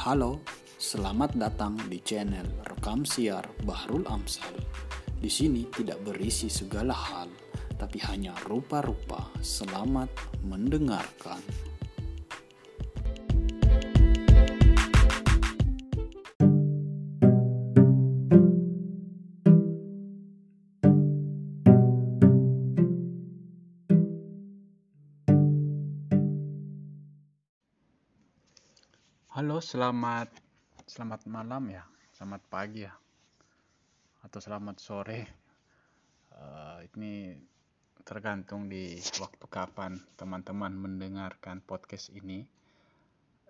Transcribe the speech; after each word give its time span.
Halo, 0.00 0.40
selamat 0.80 1.36
datang 1.36 1.76
di 1.92 2.00
channel 2.00 2.48
Rekam 2.64 3.04
Siar 3.04 3.44
Bahrul 3.68 4.08
Amsal. 4.08 4.56
Di 5.20 5.28
sini 5.28 5.68
tidak 5.68 6.00
berisi 6.00 6.48
segala 6.48 6.96
hal, 6.96 7.28
tapi 7.76 8.00
hanya 8.08 8.32
rupa-rupa. 8.48 9.28
Selamat 9.44 10.08
mendengarkan. 10.40 11.44
Selamat 29.60 30.32
selamat 30.88 31.28
malam 31.28 31.68
ya, 31.68 31.84
selamat 32.16 32.48
pagi 32.48 32.80
ya, 32.88 32.96
atau 34.24 34.40
selamat 34.40 34.80
sore. 34.80 35.20
Eh, 36.32 36.88
ini 36.96 37.36
tergantung 38.00 38.72
di 38.72 38.96
waktu 39.20 39.44
kapan 39.52 40.00
teman-teman 40.16 40.72
mendengarkan 40.72 41.60
podcast 41.60 42.08
ini. 42.16 42.40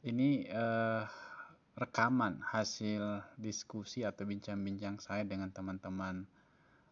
Ini 0.03 0.51
eh, 0.51 1.07
rekaman 1.79 2.43
hasil 2.43 3.23
diskusi 3.39 4.03
atau 4.03 4.27
bincang-bincang 4.27 4.99
saya 4.99 5.23
dengan 5.23 5.55
teman-teman 5.55 6.27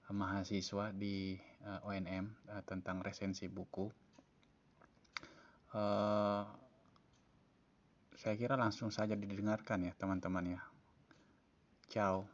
eh, 0.07 0.15
mahasiswa 0.15 0.95
di 0.95 1.35
eh, 1.67 1.81
ONM 1.91 2.55
eh, 2.55 2.62
tentang 2.62 3.03
resensi 3.03 3.51
buku. 3.51 3.91
Eh, 5.75 6.68
saya 8.19 8.34
kira 8.34 8.58
langsung 8.58 8.91
saja 8.91 9.14
didengarkan 9.14 9.86
ya 9.86 9.92
teman-teman 9.94 10.58
ya. 10.58 10.61
Ciao. 11.86 12.27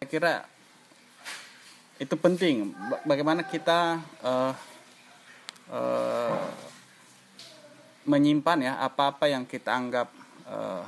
Saya 0.00 0.08
kira 0.08 0.32
itu 2.00 2.16
penting. 2.16 2.72
Ba- 2.72 3.04
Bagaimana 3.04 3.44
kita 3.44 4.00
eh, 4.24 4.54
eh, 5.68 6.48
menyimpan 8.08 8.58
ya 8.64 8.72
apa-apa 8.80 9.28
yang 9.28 9.44
kita 9.44 9.68
anggap 9.68 10.08
eh, 10.48 10.84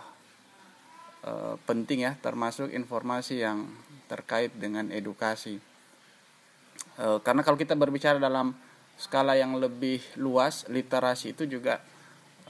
eh, 1.28 1.54
penting 1.68 2.08
ya, 2.08 2.16
termasuk 2.16 2.72
informasi 2.72 3.44
yang 3.44 3.68
terkait 4.08 4.56
dengan 4.56 4.88
edukasi. 4.88 5.60
Eh, 6.96 7.18
karena 7.20 7.44
kalau 7.44 7.60
kita 7.60 7.76
berbicara 7.76 8.16
dalam 8.16 8.56
skala 9.00 9.32
yang 9.32 9.56
lebih 9.56 10.04
luas, 10.20 10.68
literasi 10.68 11.32
itu 11.32 11.48
juga 11.48 11.80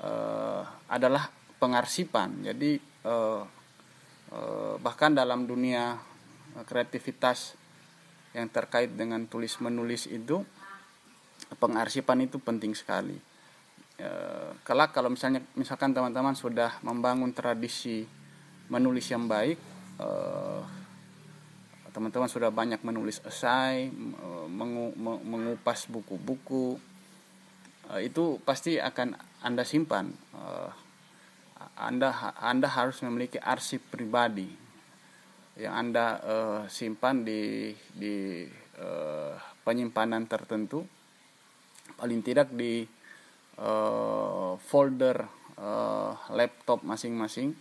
eh, 0.03 0.63
adalah 0.91 1.31
pengarsipan. 1.63 2.43
Jadi 2.43 2.75
eh, 3.07 3.43
eh, 4.35 4.75
bahkan 4.83 5.15
dalam 5.15 5.47
dunia 5.47 5.95
kreativitas 6.67 7.55
yang 8.35 8.51
terkait 8.51 8.91
dengan 8.91 9.23
tulis 9.31 9.63
menulis 9.63 10.11
itu 10.11 10.43
pengarsipan 11.63 12.27
itu 12.27 12.43
penting 12.43 12.75
sekali. 12.75 13.15
Eh, 14.01 14.51
kelak 14.67 14.91
kalau 14.91 15.13
misalnya 15.13 15.45
misalkan 15.55 15.95
teman-teman 15.95 16.35
sudah 16.35 16.83
membangun 16.83 17.31
tradisi 17.31 18.03
menulis 18.71 19.07
yang 19.07 19.31
baik, 19.31 19.59
eh, 20.03 20.61
teman-teman 21.91 22.31
sudah 22.31 22.55
banyak 22.55 22.81
menulis 22.87 23.19
esai, 23.27 23.91
mengupas 25.27 25.91
buku-buku, 25.91 26.79
eh, 27.95 28.07
itu 28.07 28.39
pasti 28.47 28.79
akan 28.79 29.19
anda 29.43 29.67
simpan. 29.67 30.15
Eh, 30.35 30.73
Anda 31.81 32.37
Anda 32.41 32.69
harus 32.73 33.01
memiliki 33.05 33.37
arsip 33.37 33.85
pribadi 33.93 34.49
yang 35.61 35.77
anda 35.77 36.07
eh, 36.21 36.61
simpan 36.73 37.25
di 37.25 37.73
di 37.93 38.49
penyimpanan 39.61 40.25
tertentu, 40.25 40.89
paling 42.01 42.25
tidak 42.25 42.49
di 42.49 42.81
folder 44.65 45.21
laptop 46.33 46.81
masing-masing 46.81 47.53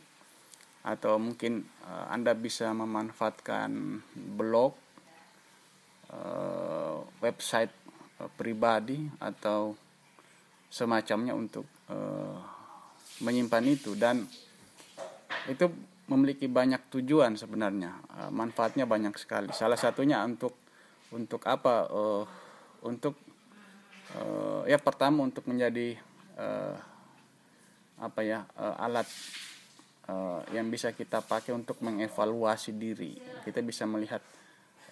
atau 0.84 1.20
mungkin 1.20 1.68
eh, 1.84 2.06
Anda 2.10 2.32
bisa 2.36 2.72
memanfaatkan 2.72 3.72
blog, 4.16 4.74
eh, 6.12 6.98
website 7.20 7.74
eh, 8.20 8.32
pribadi 8.40 9.08
atau 9.20 9.76
semacamnya 10.70 11.36
untuk 11.36 11.68
eh, 11.92 12.38
menyimpan 13.20 13.66
itu. 13.68 13.98
Dan 14.00 14.24
itu 15.50 15.66
memiliki 16.10 16.50
banyak 16.50 16.90
tujuan 16.90 17.36
sebenarnya. 17.36 17.92
Eh, 18.24 18.32
manfaatnya 18.32 18.88
banyak 18.88 19.16
sekali. 19.20 19.52
Salah 19.52 19.78
satunya 19.78 20.24
untuk 20.24 20.56
untuk 21.12 21.44
apa? 21.44 21.90
Eh, 21.90 22.24
untuk 22.88 23.20
eh, 24.16 24.72
ya 24.72 24.80
pertama 24.80 25.28
untuk 25.28 25.44
menjadi 25.44 26.00
eh, 26.40 26.76
apa 28.00 28.22
ya 28.24 28.48
eh, 28.56 28.76
alat 28.80 29.08
eh, 30.10 30.42
yang 30.58 30.68
bisa 30.74 30.92
kita 30.98 31.22
pakai 31.22 31.54
untuk 31.54 31.78
mengevaluasi 31.86 32.74
diri. 32.74 33.14
Kita 33.46 33.62
bisa 33.62 33.86
melihat 33.86 34.26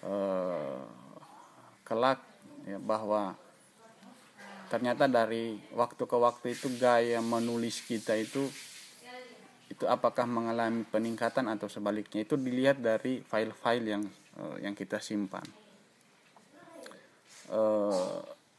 eh, 0.06 0.78
kelak 1.82 2.22
ya, 2.62 2.78
bahwa 2.78 3.34
ternyata 4.68 5.08
dari 5.08 5.56
waktu 5.72 6.04
ke 6.04 6.16
waktu 6.16 6.46
itu 6.54 6.68
gaya 6.76 7.24
menulis 7.24 7.82
kita 7.88 8.12
itu 8.14 8.44
itu 9.68 9.84
apakah 9.84 10.24
mengalami 10.24 10.84
peningkatan 10.88 11.44
atau 11.52 11.68
sebaliknya 11.68 12.24
itu 12.24 12.40
dilihat 12.40 12.80
dari 12.80 13.20
file-file 13.20 13.86
yang 13.88 14.02
eh, 14.40 14.56
yang 14.64 14.72
kita 14.72 15.00
simpan. 15.00 15.44
Eh, 17.48 18.18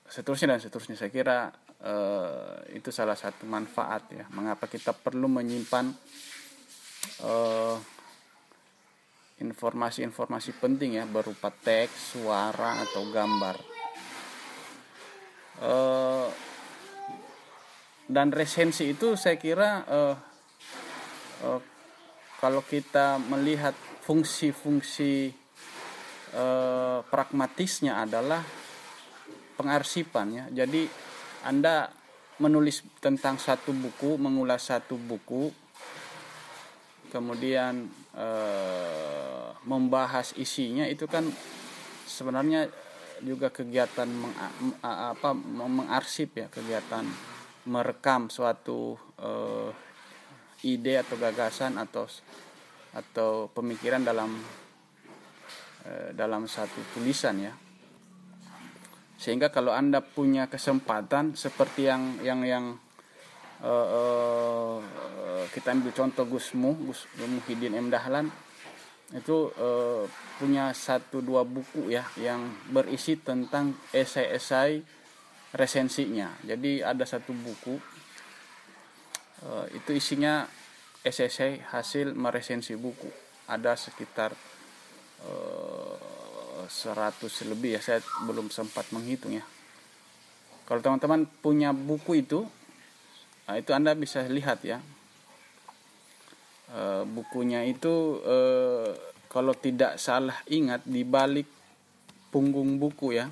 seterusnya 0.09 0.57
dan 0.57 0.61
seterusnya 0.61 0.97
saya 0.97 1.13
kira 1.13 1.53
eh, 1.81 2.77
itu 2.77 2.89
salah 2.89 3.17
satu 3.17 3.45
manfaat 3.45 4.09
ya 4.09 4.25
mengapa 4.33 4.65
kita 4.65 4.93
perlu 4.97 5.29
menyimpan 5.29 5.93
eh, 7.23 7.77
informasi-informasi 9.39 10.59
penting 10.59 10.99
ya 10.99 11.07
berupa 11.07 11.51
teks, 11.51 12.15
suara 12.15 12.83
atau 12.83 13.07
gambar. 13.11 13.55
Eh, 15.59 16.27
dan 18.09 18.33
resensi 18.33 18.89
itu 18.89 19.13
saya 19.13 19.37
kira 19.37 19.85
eh, 19.85 20.15
eh, 21.45 21.61
kalau 22.39 22.63
kita 22.63 23.19
melihat 23.19 23.75
fungsi-fungsi 24.03 25.29
eh, 26.33 26.99
pragmatisnya 27.05 28.01
adalah 28.01 28.41
pengarsipan 29.59 30.27
ya. 30.31 30.45
Jadi 30.63 30.87
Anda 31.43 31.91
menulis 32.39 32.81
tentang 33.03 33.35
satu 33.35 33.75
buku, 33.75 34.15
mengulas 34.15 34.71
satu 34.71 34.95
buku, 34.95 35.51
kemudian 37.09 37.89
eh, 38.15 39.47
membahas 39.65 40.33
isinya 40.37 40.85
itu 40.87 41.05
kan 41.09 41.27
sebenarnya 42.05 42.69
juga 43.19 43.51
kegiatan 43.51 44.07
meng, 44.07 44.33
apa 44.79 45.35
mengarsip 45.35 46.39
ya 46.39 46.47
kegiatan 46.47 47.03
merekam 47.67 48.31
suatu 48.31 48.95
eh, 49.19 49.69
ide 50.63 50.99
atau 51.03 51.15
gagasan 51.19 51.75
atau 51.75 52.07
atau 52.95 53.51
pemikiran 53.53 54.01
dalam 54.01 54.33
eh, 55.85 56.09
dalam 56.15 56.49
satu 56.49 56.79
tulisan 56.95 57.37
ya. 57.43 57.53
Sehingga 59.19 59.51
kalau 59.51 59.75
anda 59.75 59.99
punya 59.99 60.47
kesempatan 60.47 61.35
seperti 61.35 61.91
yang 61.91 62.23
yang 62.23 62.39
yang 62.47 62.65
eh, 63.63 64.77
kita 65.51 65.75
ambil 65.75 65.91
contoh 65.91 66.25
Gusmu 66.29 66.71
Gus 66.87 67.09
Muhyiddin 67.19 67.75
M. 67.75 67.87
Dahlan. 67.91 68.31
Itu 69.09 69.51
eh, 69.57 70.03
punya 70.37 70.71
satu 70.71 71.19
dua 71.19 71.41
buku 71.43 71.89
ya 71.89 72.05
yang 72.21 72.45
berisi 72.69 73.17
tentang 73.19 73.73
esai-esai 73.91 74.85
resensinya. 75.53 76.29
Jadi 76.45 76.85
ada 76.85 77.03
satu 77.03 77.33
buku 77.33 77.75
eh, 79.43 79.65
itu 79.75 79.91
isinya 79.97 80.45
esai 81.01 81.59
hasil 81.59 82.13
meresensi 82.13 82.77
buku. 82.77 83.09
Ada 83.49 83.73
sekitar 83.73 84.31
eh, 85.25 86.19
100 86.69 87.49
lebih 87.49 87.75
ya 87.75 87.81
saya 87.81 87.99
belum 88.29 88.53
sempat 88.53 88.93
menghitung 88.93 89.33
ya. 89.33 89.43
Kalau 90.69 90.85
teman-teman 90.85 91.25
punya 91.41 91.73
buku 91.73 92.21
itu 92.21 92.45
nah 93.49 93.57
itu 93.57 93.73
anda 93.73 93.97
bisa 93.97 94.21
lihat 94.29 94.61
ya. 94.61 94.77
Eh, 96.69 97.01
bukunya 97.01 97.65
itu 97.65 98.21
eh, 98.21 98.93
kalau 99.25 99.57
tidak 99.57 99.97
salah 99.97 100.37
ingat 100.45 100.85
di 100.85 101.01
balik 101.01 101.49
punggung 102.29 102.77
buku 102.77 103.17
ya. 103.17 103.25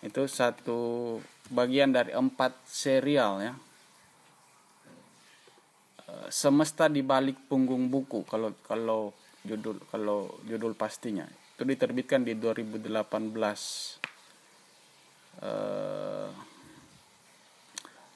Itu 0.00 0.24
satu 0.24 1.20
bagian 1.52 1.92
dari 1.92 2.16
empat 2.16 2.56
serial 2.64 3.44
ya. 3.44 3.52
Eh, 6.08 6.28
semesta 6.32 6.88
di 6.88 7.04
balik 7.04 7.36
punggung 7.44 7.92
buku 7.92 8.24
kalau 8.24 8.56
kalau 8.64 9.12
judul 9.44 9.84
kalau 9.92 10.32
judul 10.48 10.72
pastinya. 10.72 11.28
Itu 11.28 11.68
diterbitkan 11.68 12.24
di 12.24 12.40
2018 12.40 12.88
uh, 15.42 16.30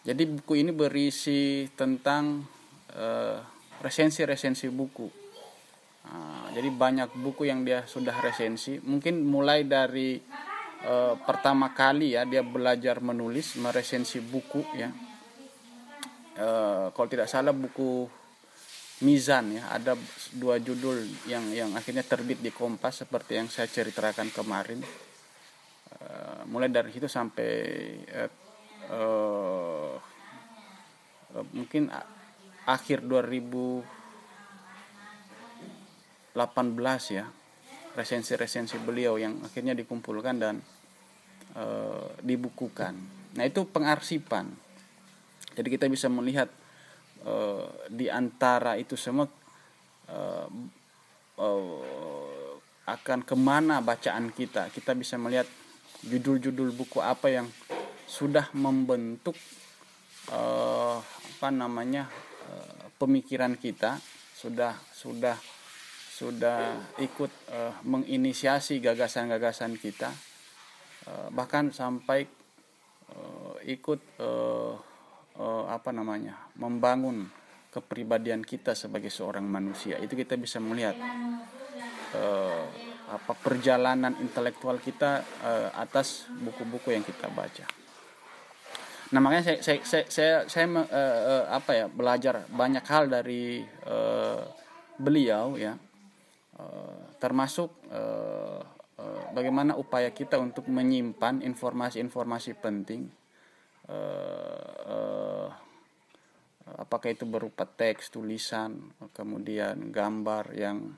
jadi 0.03 0.23
buku 0.27 0.67
ini 0.67 0.75
berisi 0.75 1.71
tentang 1.79 2.43
uh, 2.99 3.39
resensi-resensi 3.79 4.67
buku. 4.71 5.07
Nah, 6.03 6.51
jadi 6.51 6.69
banyak 6.75 7.15
buku 7.23 7.47
yang 7.47 7.63
dia 7.63 7.87
sudah 7.87 8.19
resensi. 8.19 8.83
Mungkin 8.83 9.23
mulai 9.23 9.63
dari 9.63 10.19
uh, 10.83 11.15
pertama 11.23 11.71
kali 11.71 12.19
ya 12.19 12.27
dia 12.27 12.43
belajar 12.43 12.99
menulis, 12.99 13.55
meresensi 13.63 14.19
buku 14.19 14.63
ya. 14.75 14.91
Uh, 16.33 16.91
kalau 16.91 17.09
tidak 17.13 17.29
salah 17.29 17.53
buku 17.53 18.09
Mizan 19.03 19.59
ya 19.59 19.67
ada 19.75 19.99
dua 20.39 20.63
judul 20.63 21.03
yang 21.27 21.51
yang 21.51 21.71
akhirnya 21.75 22.07
terbit 22.07 22.39
di 22.39 22.55
Kompas 22.55 23.03
seperti 23.03 23.35
yang 23.35 23.51
saya 23.51 23.67
ceritakan 23.67 24.31
kemarin. 24.31 24.79
Uh, 26.03 26.43
mulai 26.51 26.71
dari 26.71 26.91
situ 26.95 27.11
sampai 27.11 27.51
uh, 28.15 28.31
uh, 28.95 29.82
mungkin 31.53 31.89
akhir 32.69 33.03
2018 33.09 33.87
ya 37.11 37.27
resensi-resensi 37.93 38.81
beliau 38.81 39.21
yang 39.21 39.37
akhirnya 39.45 39.77
dikumpulkan 39.77 40.37
dan 40.41 40.57
uh, 41.57 42.09
dibukukan. 42.25 42.97
Nah 43.37 43.45
itu 43.45 43.69
pengarsipan. 43.69 44.49
Jadi 45.53 45.69
kita 45.69 45.85
bisa 45.93 46.09
melihat 46.09 46.49
uh, 47.29 47.69
di 47.93 48.09
antara 48.09 48.81
itu 48.81 48.97
semua 48.97 49.29
uh, 50.09 50.49
uh, 51.37 52.53
akan 52.89 53.21
ke 53.23 53.37
mana 53.37 53.85
bacaan 53.85 54.33
kita. 54.33 54.73
Kita 54.73 54.97
bisa 54.97 55.21
melihat 55.21 55.45
judul-judul 56.03 56.73
buku 56.73 56.99
apa 57.05 57.29
yang 57.29 57.47
sudah 58.09 58.49
membentuk 58.57 59.37
uh, 60.33 60.99
apa 61.43 61.51
namanya 61.51 62.07
uh, 62.55 62.87
pemikiran 63.03 63.59
kita 63.59 63.99
sudah 64.31 64.79
sudah 64.95 65.35
sudah 66.15 66.79
ikut 67.03 67.35
uh, 67.51 67.83
menginisiasi 67.83 68.79
gagasan-gagasan 68.79 69.75
kita 69.75 70.15
uh, 71.11 71.35
bahkan 71.35 71.75
sampai 71.75 72.31
uh, 73.11 73.59
ikut 73.67 74.23
uh, 74.23 74.79
uh, 75.35 75.65
apa 75.67 75.91
namanya 75.91 76.47
membangun 76.63 77.27
kepribadian 77.75 78.47
kita 78.47 78.79
sebagai 78.79 79.11
seorang 79.11 79.43
manusia 79.43 79.99
itu 79.99 80.15
kita 80.15 80.39
bisa 80.39 80.63
melihat 80.63 80.95
uh, 82.15 82.71
apa 83.11 83.35
perjalanan 83.35 84.15
intelektual 84.23 84.79
kita 84.79 85.27
uh, 85.43 85.75
atas 85.75 86.31
buku-buku 86.31 86.95
yang 86.95 87.03
kita 87.03 87.27
baca. 87.35 87.82
Nah 89.13 89.21
makanya 89.21 89.45
saya 89.53 89.59
saya 89.61 89.79
saya, 89.85 90.05
saya, 90.09 90.35
saya 90.49 90.67
uh, 90.73 91.45
apa 91.53 91.71
ya 91.77 91.87
belajar 91.93 92.49
banyak 92.49 92.85
hal 92.89 93.13
dari 93.13 93.61
uh, 93.85 94.41
beliau 94.97 95.61
ya. 95.61 95.77
Uh, 96.57 97.13
termasuk 97.21 97.69
uh, 97.93 98.61
uh, 98.97 99.23
bagaimana 99.37 99.77
upaya 99.77 100.09
kita 100.13 100.41
untuk 100.41 100.69
menyimpan 100.69 101.45
informasi-informasi 101.45 102.57
penting. 102.57 103.13
Uh, 103.85 104.73
uh, 104.89 105.49
apakah 106.81 107.13
itu 107.13 107.29
berupa 107.29 107.69
teks 107.69 108.09
tulisan 108.15 108.95
kemudian 109.13 109.93
gambar 109.93 110.55
yang 110.57 110.95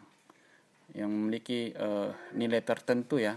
yang 0.95 1.11
memiliki 1.11 1.73
uh, 1.75 2.13
nilai 2.37 2.61
tertentu 2.63 3.19
ya 3.19 3.35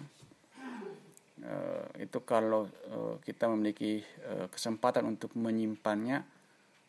itu 2.02 2.26
kalau 2.26 2.66
uh, 2.90 3.16
kita 3.22 3.46
memiliki 3.46 4.02
uh, 4.26 4.50
kesempatan 4.50 5.06
untuk 5.06 5.38
menyimpannya 5.38 6.26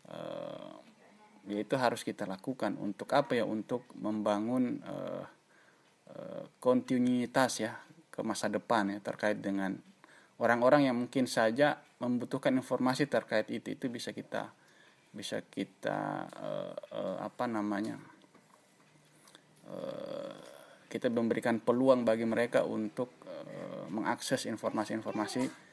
uh, 0.08 0.74
ya 1.48 1.58
itu 1.60 1.74
harus 1.76 2.00
kita 2.04 2.24
lakukan. 2.24 2.76
Untuk 2.80 3.12
apa 3.12 3.36
ya? 3.36 3.44
Untuk 3.44 3.84
membangun 3.96 4.80
kontinuitas 6.58 7.62
ya 7.62 7.78
ke 8.08 8.24
masa 8.24 8.48
depan 8.48 8.90
ya 8.90 8.98
terkait 8.98 9.38
dengan 9.38 9.76
orang-orang 10.40 10.88
yang 10.90 10.96
mungkin 10.96 11.28
saja 11.28 11.78
membutuhkan 12.00 12.50
informasi 12.56 13.06
terkait 13.06 13.46
itu 13.52 13.76
itu 13.76 13.86
bisa 13.92 14.10
kita 14.16 14.50
bisa 15.12 15.44
kita 15.46 16.26
apa 17.22 17.44
namanya 17.46 18.00
kita 20.88 21.12
memberikan 21.12 21.60
peluang 21.60 22.02
bagi 22.02 22.24
mereka 22.24 22.64
untuk 22.64 23.12
mengakses 23.88 24.48
informasi-informasi 24.48 25.68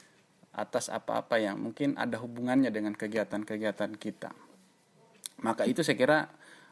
atas 0.56 0.88
apa-apa 0.88 1.36
yang 1.36 1.60
mungkin 1.60 2.00
ada 2.00 2.16
hubungannya 2.16 2.72
dengan 2.72 2.96
kegiatan-kegiatan 2.96 3.92
kita. 4.00 4.32
Maka 5.44 5.68
itu 5.68 5.84
saya 5.84 5.96
kira 6.00 6.18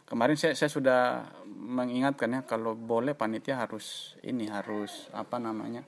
kemarin 0.08 0.40
saya, 0.40 0.56
saya 0.56 0.72
sudah 0.72 1.00
mengingatkan 1.44 2.32
ya 2.32 2.40
kalau 2.48 2.72
boleh 2.72 3.12
panitia 3.12 3.60
harus 3.60 4.16
ini 4.24 4.48
harus 4.48 5.12
apa 5.12 5.36
namanya 5.36 5.84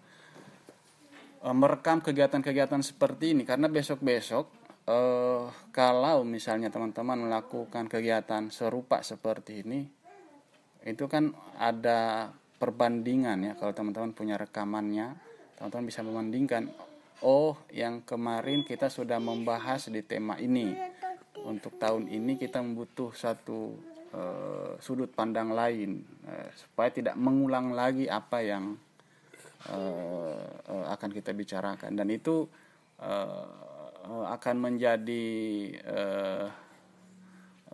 e, 1.41 1.49
merekam 1.57 2.05
kegiatan-kegiatan 2.05 2.85
seperti 2.85 3.33
ini 3.33 3.49
karena 3.49 3.73
besok-besok 3.73 4.45
eh, 4.85 5.45
kalau 5.73 6.21
misalnya 6.25 6.69
teman-teman 6.69 7.29
melakukan 7.29 7.89
kegiatan 7.89 8.53
serupa 8.53 9.01
seperti 9.01 9.65
ini 9.65 9.81
itu 10.87 11.05
kan 11.09 11.33
ada 11.57 12.29
perbandingan 12.57 13.39
ya. 13.45 13.53
Kalau 13.57 13.73
teman-teman 13.73 14.13
punya 14.17 14.37
rekamannya 14.41 15.17
teman-teman 15.57 15.87
bisa 15.89 16.01
membandingkan. 16.05 16.69
Oh 17.25 17.57
yang 17.73 18.05
kemarin 18.05 18.61
kita 18.61 18.93
sudah 18.93 19.17
membahas 19.17 19.89
di 19.89 20.05
tema 20.05 20.37
ini. 20.37 20.77
Untuk 21.47 21.81
tahun 21.81 22.11
ini 22.11 22.37
kita 22.37 22.61
membutuh 22.61 23.15
satu 23.15 23.77
uh, 24.13 24.75
sudut 24.83 25.09
pandang 25.13 25.53
lain 25.55 26.05
uh, 26.27 26.49
supaya 26.53 26.91
tidak 26.93 27.15
mengulang 27.17 27.73
lagi 27.73 28.11
apa 28.11 28.43
yang 28.43 28.75
uh, 29.71 30.45
uh, 30.69 30.85
akan 30.93 31.11
kita 31.13 31.33
bicarakan. 31.33 31.97
Dan 31.97 32.13
itu 32.13 32.45
uh, 33.01 33.47
akan 34.07 34.57
menjadi 34.59 35.27
uh, 35.87 36.47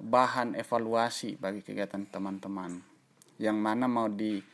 bahan 0.02 0.54
evaluasi 0.58 1.38
bagi 1.38 1.66
kegiatan 1.66 2.06
teman-teman. 2.08 2.78
Yang 3.42 3.58
mana 3.58 3.86
mau 3.90 4.06
di 4.06 4.51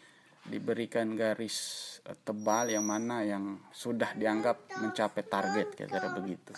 diberikan 0.48 1.12
garis 1.14 1.88
Eh, 2.08 2.16
tebal 2.24 2.72
yang 2.72 2.88
mana 2.88 3.20
yang 3.20 3.60
sudah 3.68 4.16
dianggap 4.16 4.64
mencapai 4.80 5.20
target 5.28 5.76
kira-kira 5.76 6.08
begitu. 6.16 6.52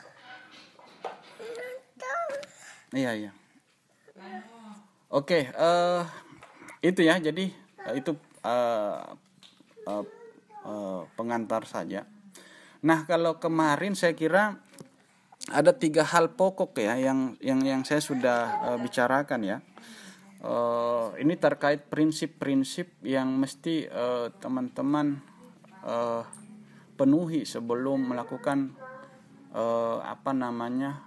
Iya 2.95 3.11
iya. 3.19 3.31
Oke 5.11 5.51
uh, 5.59 6.07
itu 6.87 7.03
ya. 7.03 7.19
Jadi 7.19 7.51
uh, 7.83 7.95
itu 7.99 8.15
uh, 8.47 9.11
uh, 9.91 10.05
uh, 10.63 11.03
pengantar 11.19 11.67
saja. 11.67 12.07
Nah 12.87 13.03
kalau 13.11 13.43
kemarin 13.43 13.99
saya 13.99 14.15
kira 14.15 14.55
ada 15.51 15.75
tiga 15.75 16.07
hal 16.07 16.39
pokok 16.39 16.79
ya 16.79 16.95
yang 16.95 17.35
yang 17.43 17.59
yang 17.67 17.83
saya 17.83 17.99
sudah 17.99 18.71
uh, 18.71 18.79
bicarakan 18.79 19.43
ya 19.43 19.59
uh, 20.45 21.13
ini 21.21 21.37
terkait 21.37 21.89
prinsip-prinsip 21.89 23.01
yang 23.05 23.33
mesti 23.37 23.89
teman-teman 24.41 25.21
uh, 25.85 26.25
penuhi 27.01 27.49
sebelum 27.49 28.13
melakukan 28.13 28.77
uh, 29.57 30.05
apa 30.05 30.37
namanya 30.37 31.01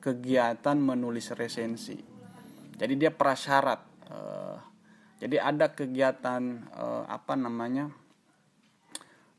kegiatan 0.00 0.78
menulis 0.78 1.34
resensi. 1.36 1.98
Jadi 2.76 2.94
dia 2.96 3.12
prasyarat. 3.12 3.80
Uh, 4.06 4.56
jadi 5.20 5.40
ada 5.40 5.72
kegiatan 5.72 6.68
uh, 6.76 7.04
apa 7.08 7.34
namanya 7.36 7.92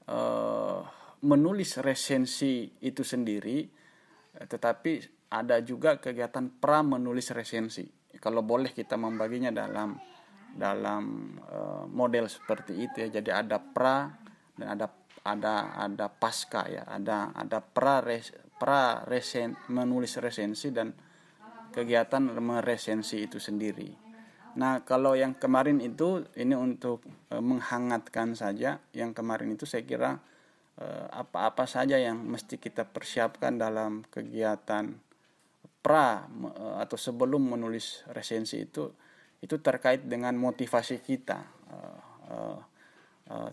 uh, 0.10 0.82
menulis 1.26 1.82
resensi 1.82 2.70
itu 2.82 3.02
sendiri, 3.02 3.66
tetapi 4.38 4.92
ada 5.34 5.58
juga 5.66 5.98
kegiatan 5.98 6.54
pra 6.62 6.86
menulis 6.86 7.34
resensi. 7.34 7.86
Kalau 8.18 8.42
boleh 8.42 8.72
kita 8.72 8.96
membaginya 8.96 9.52
dalam 9.52 10.00
dalam 10.58 11.36
uh, 11.52 11.86
model 11.86 12.26
seperti 12.26 12.74
itu 12.88 13.06
ya. 13.06 13.22
Jadi 13.22 13.30
ada 13.30 13.62
pra 13.62 14.10
dan 14.58 14.68
ada 14.74 14.88
ada 15.22 15.76
ada 15.78 16.08
pasca 16.10 16.66
ya. 16.66 16.88
Ada 16.88 17.36
ada 17.36 17.60
pra 17.62 18.02
res, 18.02 18.34
pra 18.58 19.06
resen 19.06 19.54
menulis 19.70 20.18
resensi 20.18 20.74
dan 20.74 20.96
kegiatan 21.76 22.24
meresensi 22.42 23.22
itu 23.22 23.38
sendiri. 23.38 23.94
Nah 24.58 24.82
kalau 24.82 25.14
yang 25.14 25.38
kemarin 25.38 25.78
itu 25.78 26.26
ini 26.34 26.58
untuk 26.58 27.06
e, 27.30 27.38
menghangatkan 27.38 28.34
saja. 28.34 28.82
Yang 28.98 29.22
kemarin 29.22 29.54
itu 29.54 29.70
saya 29.70 29.86
kira 29.86 30.12
apa-apa 31.10 31.66
saja 31.66 31.98
yang 31.98 32.22
mesti 32.22 32.62
kita 32.62 32.86
persiapkan 32.86 33.58
dalam 33.58 34.06
kegiatan 34.14 34.94
pra 35.88 36.28
atau 36.84 37.00
sebelum 37.00 37.56
menulis 37.56 38.04
resensi 38.12 38.60
itu 38.60 38.92
itu 39.40 39.56
terkait 39.64 40.04
dengan 40.04 40.36
motivasi 40.36 41.00
kita 41.00 41.48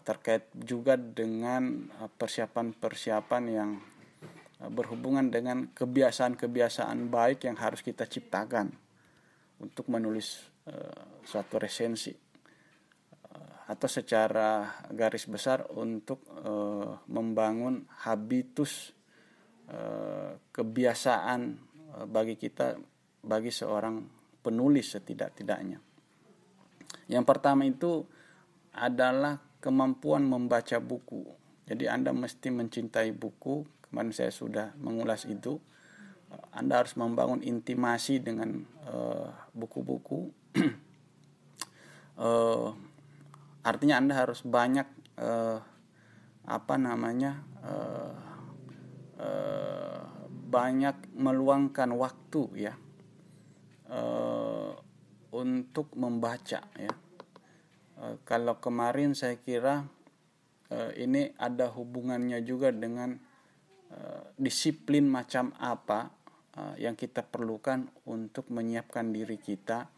terkait 0.02 0.50
juga 0.58 0.98
dengan 0.98 1.86
persiapan-persiapan 2.18 3.44
yang 3.46 3.70
berhubungan 4.74 5.30
dengan 5.30 5.70
kebiasaan-kebiasaan 5.70 7.06
baik 7.06 7.46
yang 7.46 7.54
harus 7.54 7.86
kita 7.86 8.02
ciptakan 8.10 8.74
untuk 9.62 9.86
menulis 9.86 10.42
suatu 11.22 11.62
resensi 11.62 12.10
atau 13.70 13.86
secara 13.86 14.82
garis 14.90 15.30
besar 15.30 15.70
untuk 15.70 16.26
membangun 17.06 17.86
habitus 18.02 18.90
kebiasaan 20.50 21.73
bagi 22.10 22.34
kita 22.34 22.74
bagi 23.24 23.48
seorang 23.54 24.04
penulis 24.44 24.92
setidak-tidaknya. 24.92 25.80
Yang 27.08 27.24
pertama 27.24 27.64
itu 27.64 28.04
adalah 28.74 29.40
kemampuan 29.62 30.28
membaca 30.28 30.76
buku. 30.82 31.24
Jadi 31.64 31.88
Anda 31.88 32.12
mesti 32.12 32.52
mencintai 32.52 33.14
buku. 33.16 33.64
Kemarin 33.88 34.12
saya 34.12 34.32
sudah 34.34 34.76
mengulas 34.76 35.24
itu. 35.24 35.56
Anda 36.52 36.82
harus 36.82 36.98
membangun 36.98 37.40
intimasi 37.40 38.20
dengan 38.20 38.66
buku-buku. 39.54 40.34
uh, 42.18 42.70
artinya 43.64 43.96
anda 43.96 44.14
harus 44.14 44.44
banyak 44.44 44.84
uh, 45.16 45.58
apa 46.44 46.74
namanya 46.76 47.40
uh, 47.64 48.14
uh, 49.16 49.93
banyak 50.54 51.18
meluangkan 51.18 51.90
waktu 51.98 52.70
ya 52.70 52.74
uh, 53.90 54.70
untuk 55.34 55.90
membaca 55.98 56.62
ya 56.78 56.94
uh, 57.98 58.14
kalau 58.22 58.62
kemarin 58.62 59.18
saya 59.18 59.42
kira 59.42 59.82
uh, 60.70 60.90
ini 60.94 61.34
ada 61.42 61.74
hubungannya 61.74 62.38
juga 62.46 62.70
dengan 62.70 63.18
uh, 63.90 64.30
disiplin 64.38 65.10
macam 65.10 65.50
apa 65.58 66.14
uh, 66.54 66.78
yang 66.78 66.94
kita 66.94 67.26
perlukan 67.26 67.90
untuk 68.06 68.46
menyiapkan 68.54 69.10
diri 69.10 69.38
kita 69.42 69.90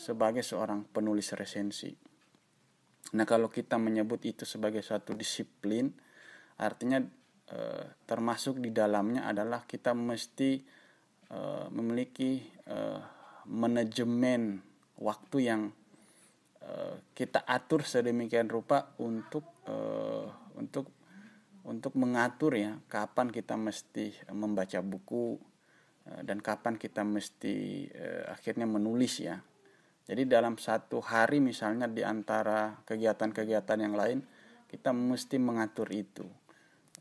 sebagai 0.00 0.40
seorang 0.40 0.88
penulis 0.88 1.28
resensi. 1.36 1.92
Nah, 3.12 3.26
kalau 3.28 3.52
kita 3.52 3.76
menyebut 3.76 4.24
itu 4.24 4.48
sebagai 4.48 4.80
suatu 4.80 5.12
disiplin, 5.12 5.92
artinya 6.56 7.04
eh, 7.52 7.84
termasuk 8.06 8.60
di 8.62 8.70
dalamnya 8.70 9.28
adalah 9.28 9.66
kita 9.66 9.92
mesti 9.92 10.50
eh, 11.32 11.66
memiliki 11.68 12.40
eh, 12.68 13.00
manajemen 13.48 14.62
waktu 15.00 15.38
yang 15.40 15.62
kita 17.12 17.44
atur 17.44 17.84
sedemikian 17.84 18.48
rupa 18.48 18.96
untuk 18.96 19.44
untuk 20.56 20.88
untuk 21.68 21.92
mengatur 21.92 22.56
ya 22.56 22.80
kapan 22.88 23.28
kita 23.28 23.52
mesti 23.52 24.32
membaca 24.32 24.80
buku 24.80 25.36
dan 26.24 26.40
kapan 26.40 26.80
kita 26.80 27.04
mesti 27.04 27.84
akhirnya 28.32 28.64
menulis 28.64 29.20
ya 29.20 29.44
jadi 30.08 30.24
dalam 30.24 30.56
satu 30.56 31.04
hari 31.04 31.40
misalnya 31.40 31.84
di 31.84 32.00
antara 32.00 32.80
kegiatan-kegiatan 32.88 33.78
yang 33.84 33.92
lain 33.92 34.24
kita 34.68 34.92
mesti 34.92 35.40
mengatur 35.40 35.88
itu. 35.94 36.28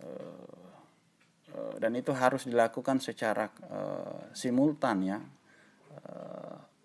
Eh, 0.02 0.58
eh, 1.54 1.74
dan 1.78 1.94
itu 1.94 2.10
harus 2.16 2.50
dilakukan 2.50 2.98
secara 2.98 3.46
uh, 3.70 4.34
simultan 4.34 4.98
ya. 5.06 5.20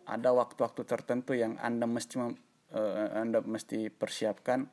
Ada 0.08 0.32
waktu-waktu 0.32 0.88
tertentu 0.88 1.36
yang 1.36 1.60
Anda 1.60 1.84
mesti 1.84 2.16
Anda 3.16 3.44
mesti 3.44 3.92
persiapkan 3.92 4.64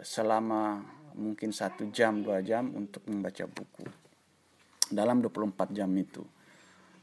selama 0.00 0.80
mungkin 1.16 1.52
satu 1.52 1.88
jam 1.92 2.24
dua 2.24 2.40
jam 2.40 2.72
untuk 2.72 3.04
membaca 3.08 3.44
buku 3.44 3.84
dalam 4.88 5.20
24 5.20 5.76
jam 5.76 5.88
itu. 5.96 6.24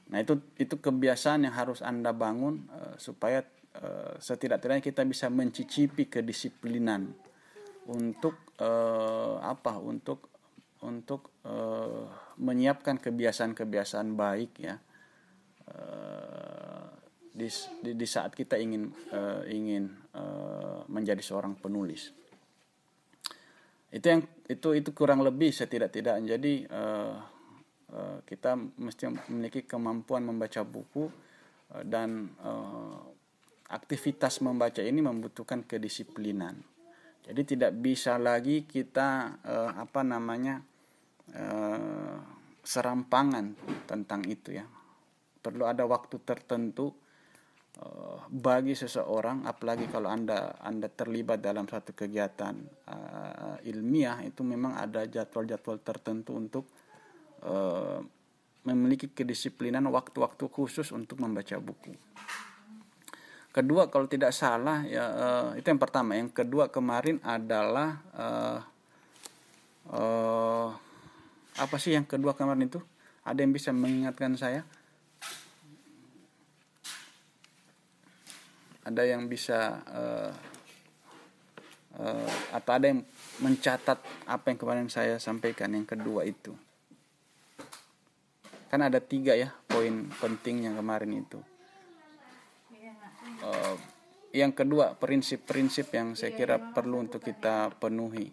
Nah 0.09 0.21
itu 0.21 0.41
itu 0.57 0.77
kebiasaan 0.77 1.45
yang 1.45 1.53
harus 1.53 1.85
anda 1.85 2.13
bangun 2.13 2.65
supaya 2.97 3.45
setidak-tidaknya 4.17 4.81
kita 4.81 5.05
bisa 5.05 5.29
mencicipi 5.29 6.09
kedisiplinan 6.09 7.13
untuk 7.89 8.53
uh, 8.61 9.41
apa 9.41 9.81
untuk 9.81 10.29
untuk 10.85 11.41
uh, 11.43 12.05
menyiapkan 12.37 13.01
kebiasaan-kebiasaan 13.01 14.13
baik 14.13 14.51
ya. 14.61 14.77
Uh, 15.69 16.87
di, 17.29 17.47
di 17.85 17.91
di 17.95 18.07
saat 18.09 18.35
kita 18.35 18.59
ingin 18.59 18.89
uh, 19.13 19.41
ingin 19.49 19.89
uh, 20.13 20.85
menjadi 20.85 21.21
seorang 21.21 21.57
penulis. 21.57 22.13
Itu 23.89 24.05
yang 24.05 24.21
itu 24.45 24.69
itu 24.77 24.89
kurang 24.93 25.25
lebih 25.25 25.49
setidak-tidaknya. 25.49 26.37
Jadi 26.37 26.53
uh, 26.69 27.15
Eh, 27.89 28.17
kita 28.21 28.53
mesti 28.53 29.09
memiliki 29.33 29.65
kemampuan 29.65 30.21
membaca 30.21 30.61
buku 30.61 31.09
eh, 31.73 31.83
dan 31.89 32.29
uh, 32.37 33.01
aktivitas 33.73 34.45
membaca 34.45 34.77
ini 34.77 35.01
membutuhkan 35.01 35.65
kedisiplinan. 35.65 36.53
Jadi 37.29 37.55
tidak 37.55 37.77
bisa 37.77 38.17
lagi 38.17 38.65
kita 38.65 39.39
uh, 39.45 39.71
apa 39.77 40.01
namanya 40.01 40.65
uh, 41.37 42.17
serampangan 42.65 43.53
tentang 43.85 44.25
itu 44.25 44.57
ya. 44.57 44.65
Perlu 45.39 45.69
ada 45.69 45.85
waktu 45.85 46.19
tertentu 46.25 46.89
uh, 47.79 48.25
bagi 48.33 48.73
seseorang, 48.73 49.45
apalagi 49.45 49.85
kalau 49.87 50.09
anda 50.09 50.57
anda 50.65 50.89
terlibat 50.89 51.39
dalam 51.39 51.69
satu 51.69 51.93
kegiatan 51.93 52.57
uh, 52.89 53.61
ilmiah 53.61 54.25
itu 54.25 54.41
memang 54.41 54.75
ada 54.75 55.05
jadwal-jadwal 55.05 55.79
tertentu 55.85 56.33
untuk 56.33 56.65
Eh, 57.39 57.99
memiliki 58.59 59.07
kedisiplinan 59.07 59.87
waktu-waktu 59.87 60.51
khusus 60.51 60.91
untuk 60.91 61.23
membaca 61.23 61.55
buku. 61.63 61.95
Kedua 63.49 63.89
kalau 63.89 64.05
tidak 64.05 64.29
salah 64.29 64.85
ya 64.85 65.05
uh, 65.09 65.49
itu 65.57 65.65
yang 65.65 65.81
pertama. 65.81 66.13
Yang 66.13 66.45
kedua 66.45 66.69
kemarin 66.69 67.17
adalah 67.25 67.99
uh, 68.13 68.59
uh, 69.89 70.69
apa 71.57 71.75
sih 71.81 71.97
yang 71.97 72.05
kedua 72.05 72.37
kemarin 72.37 72.69
itu? 72.69 72.79
Ada 73.25 73.41
yang 73.41 73.53
bisa 73.53 73.73
mengingatkan 73.73 74.37
saya? 74.37 74.61
Ada 78.85 79.05
yang 79.05 79.25
bisa 79.29 79.81
uh, 79.85 80.31
uh, 81.97 82.31
atau 82.53 82.71
ada 82.73 82.85
yang 82.89 83.01
mencatat 83.41 83.97
apa 84.29 84.45
yang 84.49 84.57
kemarin 84.61 84.87
saya 84.93 85.17
sampaikan 85.17 85.73
yang 85.73 85.85
kedua 85.89 86.25
itu? 86.25 86.53
kan 88.69 88.85
ada 88.85 89.01
tiga 89.01 89.33
ya 89.33 89.49
poin 89.65 90.13
penting 90.21 90.69
yang 90.69 90.77
kemarin 90.77 91.25
itu 91.25 91.41
uh, 93.49 93.75
yang 94.29 94.53
kedua 94.53 94.93
prinsip-prinsip 94.93 95.89
yang 95.89 96.13
saya 96.13 96.37
kira 96.37 96.61
perlu 96.61 97.01
untuk 97.01 97.25
kita 97.25 97.73
penuhi. 97.81 98.29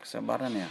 Kesabaran 0.00 0.54
ya? 0.54 0.70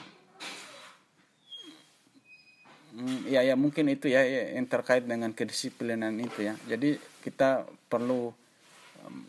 Hmm, 2.90 3.22
ya 3.30 3.46
ya 3.46 3.54
mungkin 3.54 3.86
itu 3.94 4.10
ya, 4.10 4.26
ya 4.26 4.58
yang 4.58 4.66
terkait 4.66 5.06
dengan 5.06 5.30
kedisiplinan 5.36 6.18
itu 6.18 6.50
ya. 6.50 6.58
Jadi 6.66 6.98
kita 7.22 7.68
perlu 7.86 8.34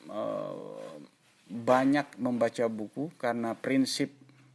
uh, 0.08 0.96
banyak 1.50 2.16
membaca 2.22 2.64
buku 2.70 3.10
karena 3.18 3.58
prinsip 3.58 4.14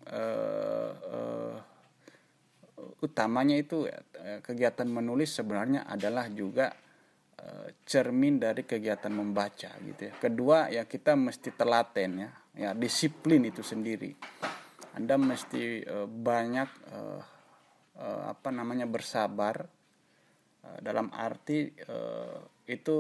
uh, 0.10 0.92
uh, 0.96 1.45
utamanya 3.06 3.56
itu 3.56 3.86
uh, 3.86 4.40
kegiatan 4.42 4.90
menulis 4.90 5.38
sebenarnya 5.38 5.86
adalah 5.86 6.28
juga 6.34 6.74
uh, 7.40 7.68
cermin 7.86 8.42
dari 8.42 8.66
kegiatan 8.66 9.14
membaca 9.14 9.70
gitu 9.86 10.02
ya. 10.10 10.14
Kedua 10.18 10.58
ya 10.74 10.84
kita 10.90 11.14
mesti 11.14 11.54
telaten 11.54 12.12
ya, 12.26 12.30
ya 12.58 12.70
disiplin 12.74 13.46
itu 13.46 13.62
sendiri. 13.62 14.12
Anda 14.98 15.20
mesti 15.20 15.86
uh, 15.86 16.08
banyak 16.10 16.70
apa 18.28 18.52
namanya 18.52 18.84
bersabar 18.92 19.64
dalam 20.84 21.08
arti 21.16 21.72
itu 22.68 22.98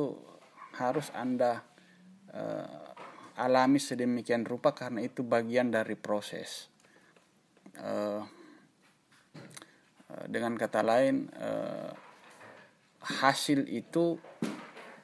harus 0.80 1.12
Anda 1.12 1.60
alami 3.36 3.76
sedemikian 3.76 4.48
rupa 4.48 4.72
karena 4.72 5.04
itu 5.04 5.20
bagian 5.20 5.68
dari 5.68 6.00
proses 6.00 6.72
uh, 7.80 8.24
dengan 10.30 10.54
kata 10.54 10.86
lain 10.86 11.30
uh, 11.34 11.90
hasil 13.22 13.66
itu 13.70 14.22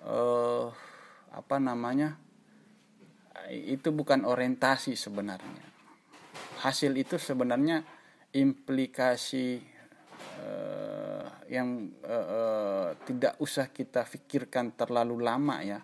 uh, 0.06 0.70
apa 1.34 1.58
namanya 1.58 2.18
itu 3.50 3.90
bukan 3.90 4.24
orientasi 4.24 4.94
sebenarnya. 4.94 5.66
Hasil 6.62 6.94
itu 6.94 7.18
sebenarnya 7.18 7.82
implikasi 8.38 9.60
yang 11.52 11.92
tidak 13.04 13.36
usah 13.42 13.68
kita 13.74 14.06
pikirkan 14.06 14.78
terlalu 14.78 15.20
lama 15.26 15.60
ya. 15.66 15.82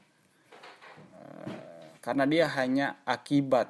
Karena 2.00 2.24
dia 2.24 2.48
hanya 2.56 3.04
akibat. 3.04 3.68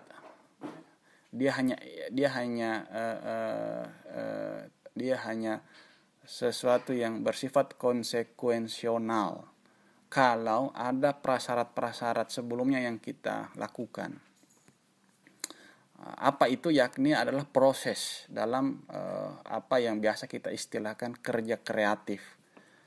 Dia 1.33 1.57
hanya 1.57 1.75
dia 2.13 2.29
hanya 2.37 2.71
uh, 2.85 3.19
uh, 3.19 3.85
uh, 4.13 4.61
dia 4.97 5.21
hanya 5.23 5.61
sesuatu 6.27 6.91
yang 6.91 7.23
bersifat 7.23 7.79
konsekuensional 7.79 9.47
kalau 10.07 10.71
ada 10.75 11.15
prasyarat-prasyarat 11.15 12.31
sebelumnya 12.31 12.83
yang 12.83 12.99
kita 12.99 13.51
lakukan. 13.55 14.19
Apa 15.97 16.45
itu 16.45 16.69
yakni 16.69 17.17
adalah 17.17 17.43
proses 17.47 18.29
dalam 18.29 18.85
uh, 18.91 19.41
apa 19.43 19.81
yang 19.81 19.97
biasa 19.97 20.29
kita 20.29 20.53
istilahkan 20.53 21.17
kerja 21.17 21.57
kreatif. 21.57 22.21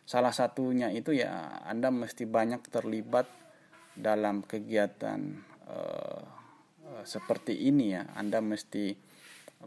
Salah 0.07 0.31
satunya 0.31 0.95
itu 0.95 1.17
ya 1.17 1.61
Anda 1.67 1.90
mesti 1.90 2.25
banyak 2.25 2.71
terlibat 2.71 3.26
dalam 3.99 4.47
kegiatan 4.47 5.21
uh, 5.67 6.23
seperti 7.02 7.67
ini 7.67 7.99
ya. 7.99 8.07
Anda 8.14 8.38
mesti 8.38 9.10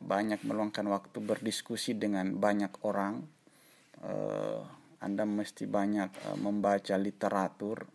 banyak 0.01 0.41
meluangkan 0.45 0.89
waktu 0.89 1.17
berdiskusi 1.21 1.93
dengan 1.93 2.37
banyak 2.37 2.73
orang. 2.81 3.25
Uh, 4.03 4.65
anda 5.03 5.27
mesti 5.27 5.67
banyak 5.67 6.09
uh, 6.31 6.37
membaca 6.39 6.95
literatur, 6.95 7.85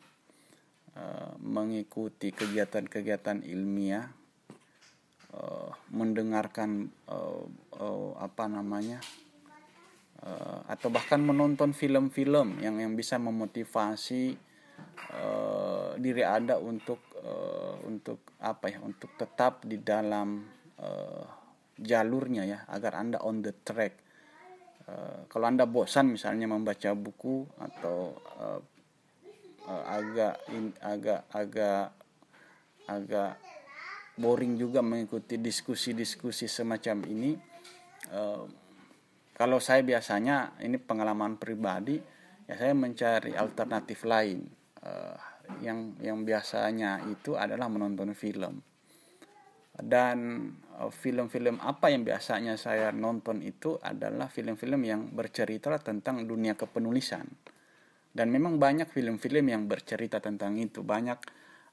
uh, 0.97 1.33
mengikuti 1.40 2.31
kegiatan-kegiatan 2.35 3.43
ilmiah, 3.47 4.12
mendengarkan 5.93 6.88
apa 8.17 8.45
namanya, 8.49 8.99
atau 10.67 10.88
bahkan 10.88 11.21
menonton 11.21 11.76
film-film 11.76 12.59
yang 12.64 12.81
yang 12.81 12.97
bisa 12.97 13.21
memotivasi 13.21 14.35
uh, 15.14 15.95
diri 15.99 16.25
anda 16.25 16.59
untuk 16.59 17.00
uh, 17.23 17.76
untuk 17.87 18.35
apa 18.43 18.73
ya, 18.73 18.78
untuk 18.83 19.14
tetap 19.19 19.62
di 19.67 19.78
dalam 19.78 20.47
uh, 20.81 21.38
jalurnya 21.79 22.43
ya, 22.45 22.59
agar 22.69 22.99
anda 22.99 23.23
on 23.23 23.41
the 23.41 23.55
track. 23.63 23.95
Eh, 24.89 25.21
kalau 25.31 25.47
anda 25.47 25.65
bosan 25.65 26.13
misalnya 26.13 26.49
membaca 26.49 26.91
buku 26.97 27.45
atau 27.61 28.17
uh, 28.41 28.61
uh, 29.69 29.85
agak 29.85 30.35
in, 30.51 30.73
agak 30.81 31.29
agak 31.29 31.93
agak 32.89 33.37
boring 34.17 34.57
juga 34.57 34.81
mengikuti 34.81 35.37
diskusi-diskusi 35.37 36.49
semacam 36.49 37.05
ini 37.05 37.37
uh, 38.17 38.49
kalau 39.37 39.61
saya 39.61 39.85
biasanya 39.85 40.57
ini 40.65 40.81
pengalaman 40.81 41.37
pribadi 41.37 42.01
ya 42.49 42.57
saya 42.57 42.73
mencari 42.73 43.37
alternatif 43.37 44.09
lain. 44.09 44.49
Uh, 44.81 45.29
yang 45.65 45.97
yang 46.05 46.29
biasanya 46.29 47.05
itu 47.09 47.37
adalah 47.37 47.69
menonton 47.73 48.13
film. 48.13 48.61
Dan 49.79 50.19
uh, 50.68 50.68
film-film 50.87 51.59
apa 51.59 51.91
yang 51.91 52.07
biasanya 52.07 52.55
saya 52.55 52.95
nonton 52.95 53.43
itu 53.43 53.75
adalah 53.83 54.31
film-film 54.31 54.87
yang 54.87 55.11
bercerita 55.11 55.75
tentang 55.83 56.23
dunia 56.23 56.55
kepenulisan. 56.55 57.27
Dan 58.09 58.31
memang 58.31 58.63
banyak 58.63 58.87
film-film 58.87 59.51
yang 59.51 59.67
bercerita 59.67 60.23
tentang 60.23 60.55
itu. 60.55 60.87
Banyak 60.87 61.19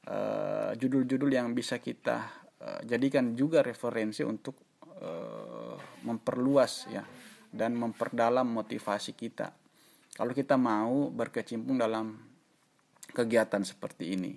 uh, 0.10 0.72
judul-judul 0.74 1.30
uh, 1.32 1.36
yang 1.42 1.54
bisa 1.54 1.78
kita 1.78 2.50
uh, 2.62 2.82
jadikan 2.86 3.38
juga 3.38 3.62
referensi 3.62 4.26
untuk 4.26 4.82
uh, 4.98 5.78
memperluas 6.06 6.90
ya 6.90 7.06
dan 7.54 7.78
memperdalam 7.78 8.46
motivasi 8.46 9.14
kita. 9.14 9.54
Kalau 10.18 10.34
kita 10.34 10.58
mau 10.58 11.14
berkecimpung 11.14 11.78
dalam 11.78 12.18
kegiatan 13.14 13.62
seperti 13.64 14.18
ini 14.18 14.34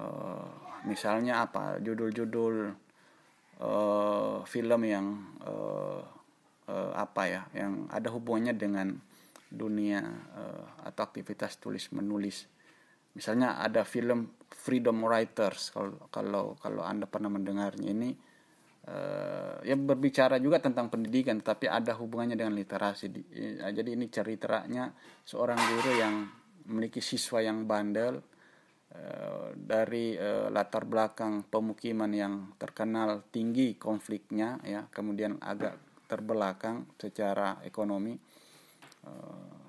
uh, 0.00 0.48
misalnya 0.86 1.44
apa? 1.44 1.78
Judul-judul 1.80 2.72
uh, 3.60 4.42
film 4.48 4.80
yang 4.88 5.06
uh, 5.44 6.02
uh, 6.68 6.92
apa 6.96 7.22
ya 7.28 7.42
yang 7.54 7.86
ada 7.92 8.08
hubungannya 8.10 8.56
dengan 8.56 8.88
dunia 9.50 10.00
uh, 10.34 10.64
atau 10.86 11.02
aktivitas 11.04 11.58
tulis 11.60 11.90
menulis. 11.92 12.46
Misalnya 13.10 13.58
ada 13.58 13.82
film 13.82 14.30
Freedom 14.50 15.02
Writers 15.02 15.74
kalau 15.74 16.06
kalau 16.14 16.54
kalau 16.62 16.82
anda 16.86 17.10
pernah 17.10 17.26
mendengarnya 17.26 17.90
ini 17.90 18.10
uh, 18.86 19.58
ya 19.66 19.74
berbicara 19.74 20.38
juga 20.38 20.62
tentang 20.62 20.86
pendidikan 20.88 21.42
tapi 21.42 21.66
ada 21.66 21.98
hubungannya 21.98 22.38
dengan 22.38 22.54
literasi. 22.54 23.10
Jadi 23.74 23.90
ini 23.98 24.06
ceritanya 24.06 24.94
seorang 25.26 25.58
guru 25.58 25.92
yang 25.98 26.14
memiliki 26.70 27.02
siswa 27.02 27.42
yang 27.42 27.66
bandel 27.66 28.22
dari 29.70 30.18
uh, 30.18 30.50
latar 30.50 30.82
belakang 30.82 31.46
pemukiman 31.46 32.10
yang 32.10 32.34
terkenal 32.58 33.22
tinggi 33.30 33.78
konfliknya 33.78 34.58
ya 34.66 34.90
kemudian 34.90 35.38
agak 35.38 35.78
terbelakang 36.10 36.90
secara 36.98 37.62
ekonomi 37.62 38.18
uh, 39.06 39.62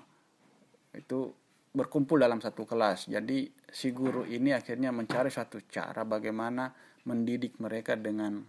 itu 0.98 1.30
berkumpul 1.72 2.20
dalam 2.20 2.42
satu 2.42 2.66
kelas. 2.68 3.08
Jadi 3.08 3.48
si 3.70 3.94
guru 3.94 4.28
ini 4.28 4.52
akhirnya 4.52 4.92
mencari 4.92 5.32
satu 5.32 5.64
cara 5.70 6.02
bagaimana 6.04 6.74
mendidik 7.08 7.62
mereka 7.62 7.96
dengan 7.96 8.42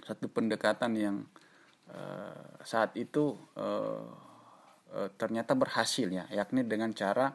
satu 0.00 0.30
pendekatan 0.30 0.92
yang 0.96 1.16
uh, 1.90 2.62
saat 2.62 2.94
itu 2.94 3.36
ternyata 4.90 5.54
berhasil 5.54 6.10
ya 6.10 6.26
yakni 6.34 6.66
dengan 6.66 6.90
cara 6.90 7.30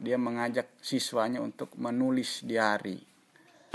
dia 0.00 0.16
mengajak 0.16 0.80
siswanya 0.80 1.44
untuk 1.44 1.76
menulis 1.76 2.40
diari. 2.40 2.96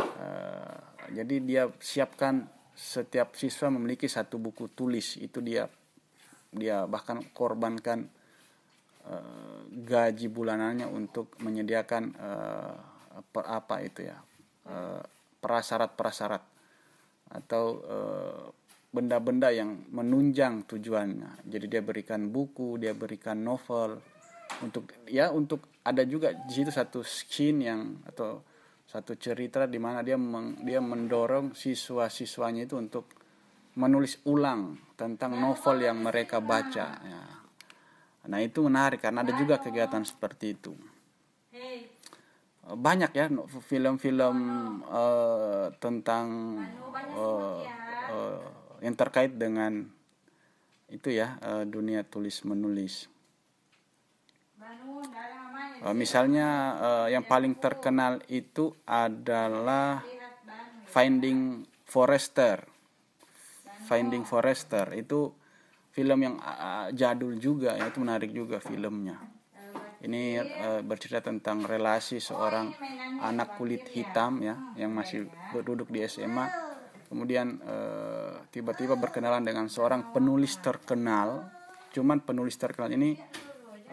Uh, 0.01 0.81
jadi 1.13 1.35
dia 1.37 1.63
siapkan 1.77 2.49
setiap 2.73 3.37
siswa 3.37 3.69
memiliki 3.69 4.09
satu 4.09 4.41
buku 4.41 4.73
tulis 4.73 5.21
itu 5.21 5.39
dia 5.39 5.69
dia 6.49 6.83
bahkan 6.89 7.21
korbankan 7.31 8.09
uh, 9.05 9.61
gaji 9.69 10.27
bulanannya 10.27 10.89
untuk 10.89 11.37
menyediakan 11.39 12.03
per, 13.31 13.43
apa 13.47 13.85
itu 13.85 14.09
ya 14.09 14.17
uh, 14.67 15.03
prasyarat-prasyarat 15.39 16.43
atau 17.25 17.83
benda-benda 18.95 19.51
yang 19.51 19.91
menunjang 19.91 20.63
tujuannya. 20.63 21.43
Jadi 21.43 21.65
dia 21.67 21.81
berikan 21.83 22.31
buku, 22.31 22.79
dia 22.79 22.95
berikan 22.95 23.43
novel 23.43 23.99
untuk 24.63 24.91
ya 25.09 25.33
untuk 25.33 25.67
ada 25.83 26.05
juga 26.07 26.31
di 26.33 26.53
situ 26.53 26.71
satu 26.71 27.03
scene 27.03 27.59
yang 27.67 27.81
atau 28.07 28.43
satu 28.85 29.17
cerita 29.17 29.65
di 29.67 29.81
mana 29.81 30.05
dia 30.05 30.15
meng, 30.15 30.61
dia 30.63 30.79
mendorong 30.79 31.57
siswa-siswanya 31.57 32.69
itu 32.69 32.79
untuk 32.79 33.09
menulis 33.75 34.23
ulang 34.23 34.79
tentang 34.95 35.35
novel 35.35 35.83
yang 35.83 35.99
mereka 35.99 36.39
baca 36.39 36.87
ya. 37.03 37.23
Nah, 38.25 38.41
itu 38.41 38.65
menarik 38.65 39.05
karena 39.05 39.21
ada 39.21 39.33
juga 39.37 39.61
kegiatan 39.61 40.01
seperti 40.01 40.57
itu. 40.57 40.73
Banyak 42.65 43.11
ya 43.13 43.29
film-film 43.69 44.37
uh, 44.89 45.69
tentang 45.77 46.57
uh, 47.13 47.61
uh, 48.09 48.41
yang 48.81 48.97
terkait 48.97 49.37
dengan 49.37 49.85
itu 50.89 51.13
ya 51.13 51.37
uh, 51.45 51.61
dunia 51.61 52.01
tulis 52.01 52.41
menulis. 52.41 53.05
Uh, 55.85 55.93
misalnya 55.93 56.47
uh, 56.81 57.07
yang 57.11 57.27
paling 57.27 57.61
terkenal 57.61 58.17
itu 58.31 58.73
adalah 58.89 60.01
Finding 60.89 61.61
Forrester. 61.85 62.65
Finding 63.85 64.25
Forrester 64.25 64.89
itu 64.97 65.29
film 65.93 66.19
yang 66.25 66.35
uh, 66.41 66.89
jadul 66.89 67.37
juga 67.37 67.77
ya 67.77 67.91
itu 67.91 68.01
menarik 68.01 68.33
juga 68.33 68.57
filmnya. 68.57 69.21
Ini 70.01 70.23
uh, 70.41 70.81
bercerita 70.81 71.29
tentang 71.29 71.61
relasi 71.69 72.17
seorang 72.17 72.73
anak 73.21 73.59
kulit 73.61 73.85
hitam 73.93 74.41
ya 74.41 74.57
yang 74.79 74.89
masih 74.89 75.29
duduk 75.61 75.93
di 75.93 76.01
SMA 76.09 76.65
kemudian 77.05 77.61
tiba-tiba 78.49 78.97
uh, 78.97 78.99
berkenalan 78.99 79.45
dengan 79.45 79.69
seorang 79.69 80.09
penulis 80.11 80.57
terkenal 80.57 81.47
cuman 81.93 82.19
penulis 82.19 82.57
terkenal 82.59 82.91
ini 82.91 83.15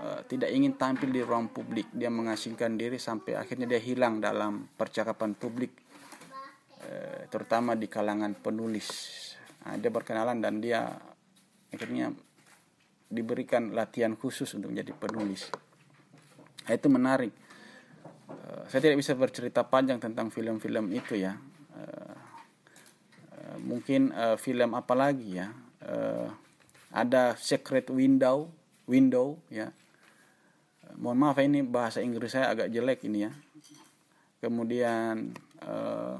Eh, 0.02 0.20
tidak 0.26 0.50
ingin 0.50 0.74
tampil 0.74 1.14
di 1.14 1.22
ruang 1.22 1.54
publik. 1.54 1.86
Dia 1.94 2.10
mengasingkan 2.10 2.74
diri 2.74 2.98
sampai 2.98 3.38
akhirnya 3.38 3.70
dia 3.70 3.78
hilang 3.78 4.18
dalam 4.18 4.66
percakapan 4.74 5.38
publik 5.38 5.78
uh, 6.82 7.22
terutama 7.30 7.78
di 7.78 7.86
kalangan 7.86 8.34
penulis. 8.34 8.90
Nah, 9.62 9.78
dia 9.78 9.94
berkenalan 9.94 10.42
dan 10.42 10.58
dia 10.58 10.90
akhirnya 11.70 12.10
diberikan 13.06 13.70
latihan 13.70 14.18
khusus 14.18 14.50
untuk 14.58 14.74
menjadi 14.74 14.90
penulis. 14.90 15.54
Nah, 16.66 16.74
itu 16.74 16.88
menarik. 16.90 17.32
Uh, 18.26 18.66
saya 18.66 18.90
tidak 18.90 18.98
bisa 19.06 19.14
bercerita 19.14 19.62
panjang 19.62 20.02
tentang 20.02 20.34
film-film 20.34 20.90
itu 20.90 21.14
ya. 21.14 21.38
Mungkin 23.52 24.10
film 24.40 24.74
apa 24.74 24.96
lagi 24.96 25.38
ya? 25.38 25.52
Ada 26.90 27.36
Secret 27.38 27.92
Window 27.92 28.50
Window 28.88 29.38
ya 29.52 29.70
mohon 30.98 31.18
maaf 31.22 31.38
ini 31.40 31.64
bahasa 31.64 32.04
Inggris 32.04 32.34
saya 32.34 32.52
agak 32.52 32.68
jelek 32.68 33.06
ini 33.08 33.28
ya. 33.28 33.32
Kemudian 34.42 35.32
uh, 35.62 36.16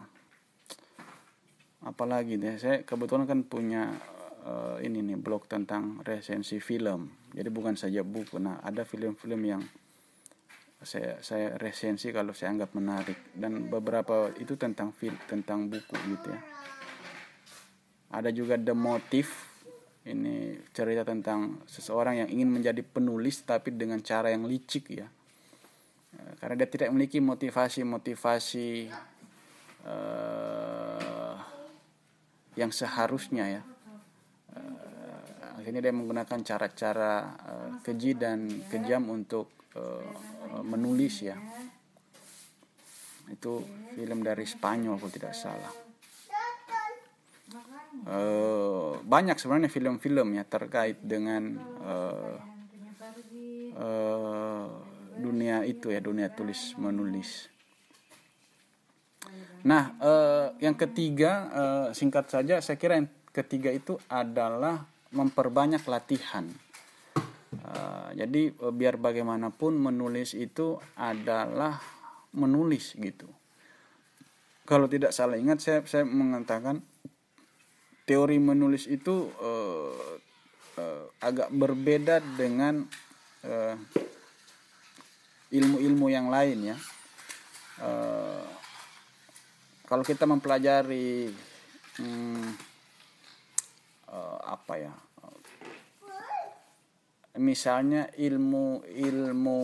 apalagi 1.82 2.38
deh? 2.38 2.54
Saya 2.56 2.86
kebetulan 2.86 3.26
kan 3.26 3.42
punya 3.42 3.90
uh, 4.46 4.78
ini 4.78 5.02
nih 5.02 5.18
blog 5.18 5.50
tentang 5.50 6.00
resensi 6.06 6.62
film. 6.62 7.10
Jadi 7.34 7.48
bukan 7.50 7.74
saja 7.74 8.06
buku. 8.06 8.38
Nah 8.38 8.62
ada 8.62 8.86
film-film 8.86 9.42
yang 9.42 9.62
saya 10.82 11.18
saya 11.22 11.54
resensi 11.58 12.10
kalau 12.14 12.30
saya 12.32 12.54
anggap 12.54 12.72
menarik. 12.78 13.34
Dan 13.34 13.66
beberapa 13.66 14.30
itu 14.38 14.54
tentang 14.54 14.94
film 14.94 15.18
tentang 15.26 15.66
buku 15.66 15.96
gitu 16.14 16.30
ya. 16.30 16.40
Ada 18.12 18.30
juga 18.30 18.54
The 18.60 18.76
Motive 18.76 19.51
ini 20.02 20.58
cerita 20.74 21.06
tentang 21.06 21.62
seseorang 21.70 22.26
yang 22.26 22.28
ingin 22.30 22.50
menjadi 22.50 22.82
penulis 22.82 23.46
tapi 23.46 23.70
dengan 23.70 24.02
cara 24.02 24.34
yang 24.34 24.50
licik 24.50 24.90
ya. 24.90 25.06
Eh, 26.18 26.32
karena 26.42 26.58
dia 26.58 26.68
tidak 26.68 26.90
memiliki 26.90 27.22
motivasi-motivasi 27.22 28.90
uh, 29.86 31.36
yang 32.58 32.74
seharusnya 32.74 33.60
ya. 33.60 33.62
Uh, 34.50 35.62
akhirnya 35.62 35.86
dia 35.86 35.94
menggunakan 35.94 36.40
cara-cara 36.42 37.14
uh, 37.38 37.70
keji 37.86 38.18
dan 38.18 38.50
kejam 38.66 39.06
untuk 39.06 39.70
uh, 39.78 40.02
menulis 40.66 41.22
ya. 41.22 41.38
Itu 43.30 43.62
film 43.94 44.26
dari 44.26 44.42
Spanyol 44.42 44.98
kalau 44.98 45.14
tidak 45.14 45.38
salah 45.38 45.91
uh, 48.06 48.98
banyak 49.02 49.36
sebenarnya 49.38 49.70
film-film 49.70 50.34
ya 50.38 50.44
terkait 50.46 50.98
dengan 51.02 51.58
uh, 51.82 52.36
uh, 53.78 54.66
dunia 55.18 55.62
itu 55.68 55.92
ya 55.92 56.00
dunia 56.00 56.32
tulis 56.32 56.74
menulis. 56.80 57.52
Nah 59.62 59.94
uh, 60.02 60.46
yang 60.58 60.74
ketiga 60.74 61.32
uh, 61.52 61.88
singkat 61.94 62.26
saja 62.26 62.58
saya 62.58 62.76
kira 62.80 62.98
yang 62.98 63.10
ketiga 63.30 63.70
itu 63.70 63.96
adalah 64.10 64.82
memperbanyak 65.12 65.84
latihan. 65.86 66.48
Uh, 67.52 68.10
jadi 68.16 68.56
uh, 68.58 68.72
biar 68.72 68.96
bagaimanapun 68.98 69.76
menulis 69.76 70.34
itu 70.34 70.80
adalah 70.96 71.78
menulis 72.32 72.96
gitu. 72.96 73.28
Kalau 74.64 74.88
tidak 74.88 75.12
salah 75.12 75.36
ingat 75.36 75.60
saya 75.60 75.78
saya 75.84 76.08
mengatakan 76.08 76.80
teori 78.12 78.36
menulis 78.36 78.84
itu 78.92 79.32
uh, 79.40 80.20
uh, 80.76 81.04
agak 81.24 81.48
berbeda 81.48 82.20
dengan 82.36 82.84
ilmu-ilmu 85.48 86.06
uh, 86.08 86.12
yang 86.12 86.28
lain 86.28 86.76
ya. 86.76 86.76
Uh, 87.80 88.44
kalau 89.88 90.04
kita 90.04 90.28
mempelajari 90.28 91.32
hmm, 92.04 92.52
uh, 94.12 94.38
apa 94.44 94.74
ya, 94.76 94.92
misalnya 97.40 98.12
ilmu 98.12 98.84
ilmu 98.92 99.60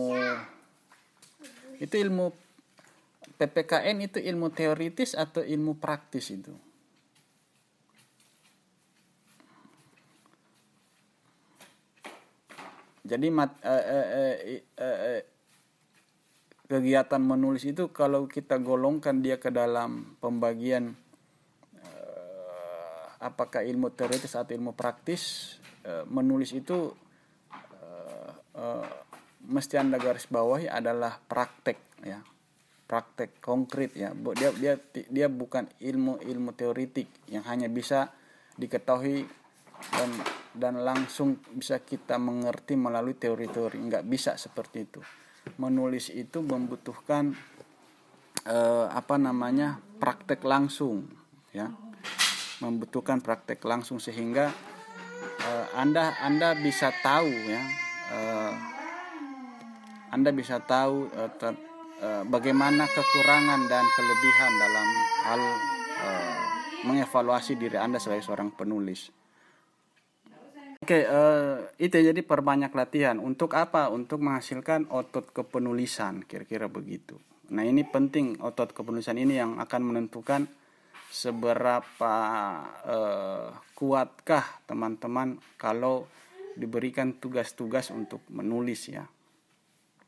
itu 1.77 1.95
ilmu 2.01 2.33
PPKN 3.37 4.09
itu 4.09 4.17
ilmu 4.17 4.49
teoritis 4.49 5.13
atau 5.13 5.45
ilmu 5.45 5.77
praktis 5.77 6.33
itu? 6.33 6.68
Jadi 13.03 13.27
mat, 13.31 13.55
eh, 13.63 13.83
eh, 13.83 14.07
eh, 14.07 14.35
eh, 14.77 14.97
eh, 15.15 15.21
kegiatan 16.69 17.21
menulis 17.21 17.65
itu 17.65 17.89
kalau 17.89 18.29
kita 18.29 18.61
golongkan 18.61 19.25
dia 19.25 19.41
ke 19.41 19.49
dalam 19.49 20.19
pembagian 20.21 20.93
eh, 21.81 23.05
apakah 23.23 23.65
ilmu 23.65 23.89
teoritis 23.95 24.37
atau 24.37 24.53
ilmu 24.53 24.77
praktis 24.77 25.55
eh, 25.83 26.05
menulis 26.05 26.53
itu 26.53 26.93
eh, 27.53 28.31
eh, 28.55 28.87
mesti 29.49 29.79
anda 29.79 29.97
garis 29.97 30.27
bawahi 30.27 30.67
adalah 30.67 31.17
praktek 31.17 31.77
ya. 32.03 32.19
Praktek 32.89 33.37
konkret 33.37 33.93
ya. 33.93 34.09
Dia 34.33 34.49
dia 34.57 34.73
dia 34.89 35.27
bukan 35.29 35.69
ilmu 35.77 36.25
ilmu 36.25 36.51
teoritik 36.57 37.05
yang 37.29 37.45
hanya 37.45 37.69
bisa 37.69 38.09
diketahui 38.57 39.29
dan 39.93 40.09
dan 40.53 40.81
langsung 40.81 41.37
bisa 41.53 41.81
kita 41.81 42.17
mengerti 42.17 42.73
melalui 42.73 43.13
teori-teori. 43.13 43.77
Nggak 43.77 44.05
bisa 44.09 44.35
seperti 44.35 44.77
itu. 44.85 45.01
Menulis 45.61 46.09
itu 46.13 46.41
membutuhkan 46.41 47.33
eh, 48.45 48.87
apa 48.89 49.15
namanya 49.17 49.77
praktek 50.01 50.41
langsung 50.45 51.05
ya. 51.53 51.69
Membutuhkan 52.59 53.23
praktek 53.23 53.63
langsung 53.63 54.01
sehingga 54.01 54.51
eh, 55.21 55.65
anda 55.77 56.17
anda 56.23 56.57
bisa 56.57 56.91
tahu 56.99 57.29
ya 57.29 57.61
eh, 58.11 58.53
anda 60.09 60.29
bisa 60.33 60.59
tahu 60.59 61.07
eh, 61.13 61.31
ter, 61.37 61.53
eh, 62.01 62.23
bagaimana 62.27 62.83
kekurangan 62.89 63.61
dan 63.69 63.85
kelebihan 63.95 64.51
dalam 64.59 64.87
hal 65.23 65.41
eh, 66.03 66.37
mengevaluasi 66.79 67.59
diri 67.59 67.75
anda 67.79 67.99
sebagai 67.99 68.23
seorang 68.27 68.51
penulis 68.55 69.18
Oke, 70.89 71.05
okay, 71.05 71.13
uh, 71.13 71.69
eh, 71.77 71.85
itu 71.85 72.01
jadi 72.01 72.17
perbanyak 72.25 72.73
latihan. 72.73 73.21
Untuk 73.21 73.53
apa? 73.53 73.93
Untuk 73.93 74.25
menghasilkan 74.25 74.89
otot 74.89 75.29
kepenulisan, 75.29 76.25
kira-kira 76.25 76.65
begitu. 76.65 77.13
Nah, 77.53 77.61
ini 77.61 77.85
penting 77.85 78.41
otot 78.41 78.73
kepenulisan 78.73 79.21
ini 79.21 79.37
yang 79.37 79.61
akan 79.61 79.85
menentukan 79.85 80.49
seberapa 81.13 82.15
uh, 82.89 83.53
kuatkah 83.77 84.65
teman-teman 84.65 85.37
kalau 85.61 86.09
diberikan 86.57 87.13
tugas-tugas 87.21 87.93
untuk 87.93 88.25
menulis 88.33 88.89
ya. 88.89 89.05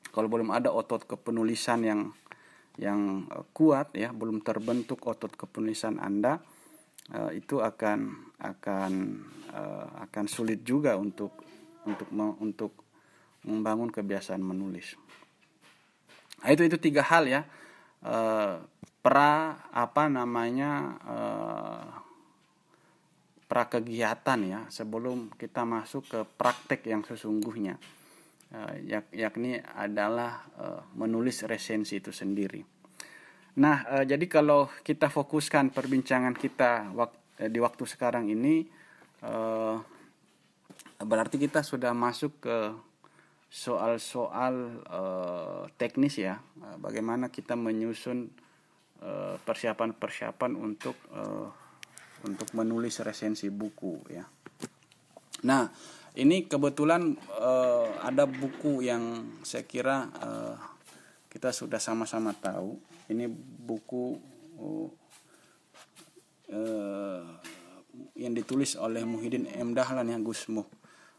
Kalau 0.09 0.33
belum 0.33 0.49
ada 0.49 0.73
otot 0.73 1.05
kepenulisan 1.05 1.85
yang 1.85 2.09
yang 2.81 3.29
eh, 3.29 3.45
kuat 3.53 3.93
ya, 3.93 4.09
belum 4.17 4.41
terbentuk 4.41 5.05
otot 5.05 5.29
kepenulisan 5.37 6.01
Anda, 6.01 6.41
uh, 7.13 7.29
itu 7.29 7.61
akan 7.61 8.30
akan 8.41 8.91
uh, 9.53 9.87
akan 10.09 10.25
sulit 10.25 10.65
juga 10.65 10.97
untuk 10.97 11.37
untuk 11.85 12.09
untuk 12.41 12.71
membangun 13.45 13.89
kebiasaan 13.89 14.41
menulis. 14.41 14.97
Nah, 16.41 16.49
itu 16.49 16.65
itu 16.65 16.77
tiga 16.81 17.05
hal 17.05 17.29
ya. 17.29 17.41
Uh, 18.01 18.57
pra 19.01 19.61
apa 19.73 20.09
namanya 20.09 20.97
uh, 21.05 21.85
pra 23.45 23.69
kegiatan 23.69 24.39
ya 24.41 24.59
sebelum 24.73 25.33
kita 25.37 25.65
masuk 25.65 26.03
ke 26.09 26.19
praktek 26.37 26.85
yang 26.89 27.05
sesungguhnya 27.05 27.77
uh, 28.53 28.73
yak, 28.81 29.13
yakni 29.13 29.61
adalah 29.61 30.45
uh, 30.57 30.81
menulis 30.97 31.45
resensi 31.45 32.01
itu 32.01 32.09
sendiri. 32.09 32.61
Nah, 33.61 34.01
uh, 34.01 34.05
jadi 34.05 34.25
kalau 34.25 34.69
kita 34.81 35.13
fokuskan 35.13 35.73
perbincangan 35.73 36.33
kita 36.33 36.89
waktu 36.97 37.20
Eh, 37.20 37.20
di 37.49 37.57
waktu 37.57 37.87
sekarang 37.89 38.29
ini 38.29 38.67
uh, 39.25 39.81
berarti 41.01 41.41
kita 41.41 41.65
sudah 41.65 41.95
masuk 41.97 42.37
ke 42.43 42.57
soal-soal 43.51 44.85
uh, 44.87 45.63
teknis 45.75 46.21
ya. 46.21 46.39
Uh, 46.61 46.77
bagaimana 46.77 47.33
kita 47.33 47.57
menyusun 47.57 48.31
persiapan-persiapan 49.41 50.51
uh, 50.53 50.61
untuk 50.61 50.93
uh, 51.09 51.49
untuk 52.21 52.53
menulis 52.53 53.01
resensi 53.01 53.49
buku 53.49 54.13
ya. 54.13 54.29
Nah 55.41 55.73
ini 56.13 56.45
kebetulan 56.45 57.17
uh, 57.33 57.97
ada 58.05 58.29
buku 58.29 58.85
yang 58.85 59.25
saya 59.41 59.65
kira 59.65 60.05
uh, 60.21 60.55
kita 61.33 61.49
sudah 61.49 61.81
sama-sama 61.81 62.37
tahu. 62.37 62.77
Ini 63.09 63.25
buku 63.65 64.19
uh, 66.51 67.23
yang 68.15 68.35
ditulis 68.35 68.77
oleh 68.77 69.01
Muhyiddin 69.07 69.49
M 69.57 69.73
Dahlan 69.73 70.07
yang 70.11 70.21
Gusmu. 70.21 70.63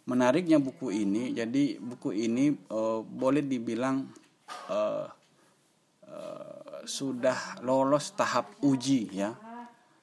Menariknya 0.02 0.58
buku 0.58 0.90
ini, 0.90 1.30
jadi 1.34 1.78
buku 1.78 2.10
ini 2.14 2.54
uh, 2.70 3.02
boleh 3.02 3.42
dibilang 3.42 4.06
uh, 4.70 5.06
uh, 6.06 6.80
sudah 6.82 7.62
lolos 7.62 8.14
tahap 8.14 8.58
uji 8.62 9.10
ya. 9.14 9.30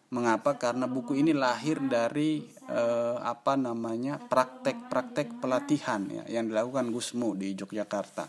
Mengapa? 0.09 0.57
Karena 0.57 0.89
buku 0.89 1.19
ini 1.19 1.37
lahir 1.37 1.77
dari 1.85 2.41
uh, 2.65 3.21
apa 3.21 3.53
namanya 3.53 4.17
praktek-praktek 4.17 5.37
pelatihan 5.37 6.01
ya, 6.09 6.23
yang 6.25 6.49
dilakukan 6.49 6.89
Gusmu 6.89 7.37
di 7.37 7.53
Yogyakarta 7.53 8.25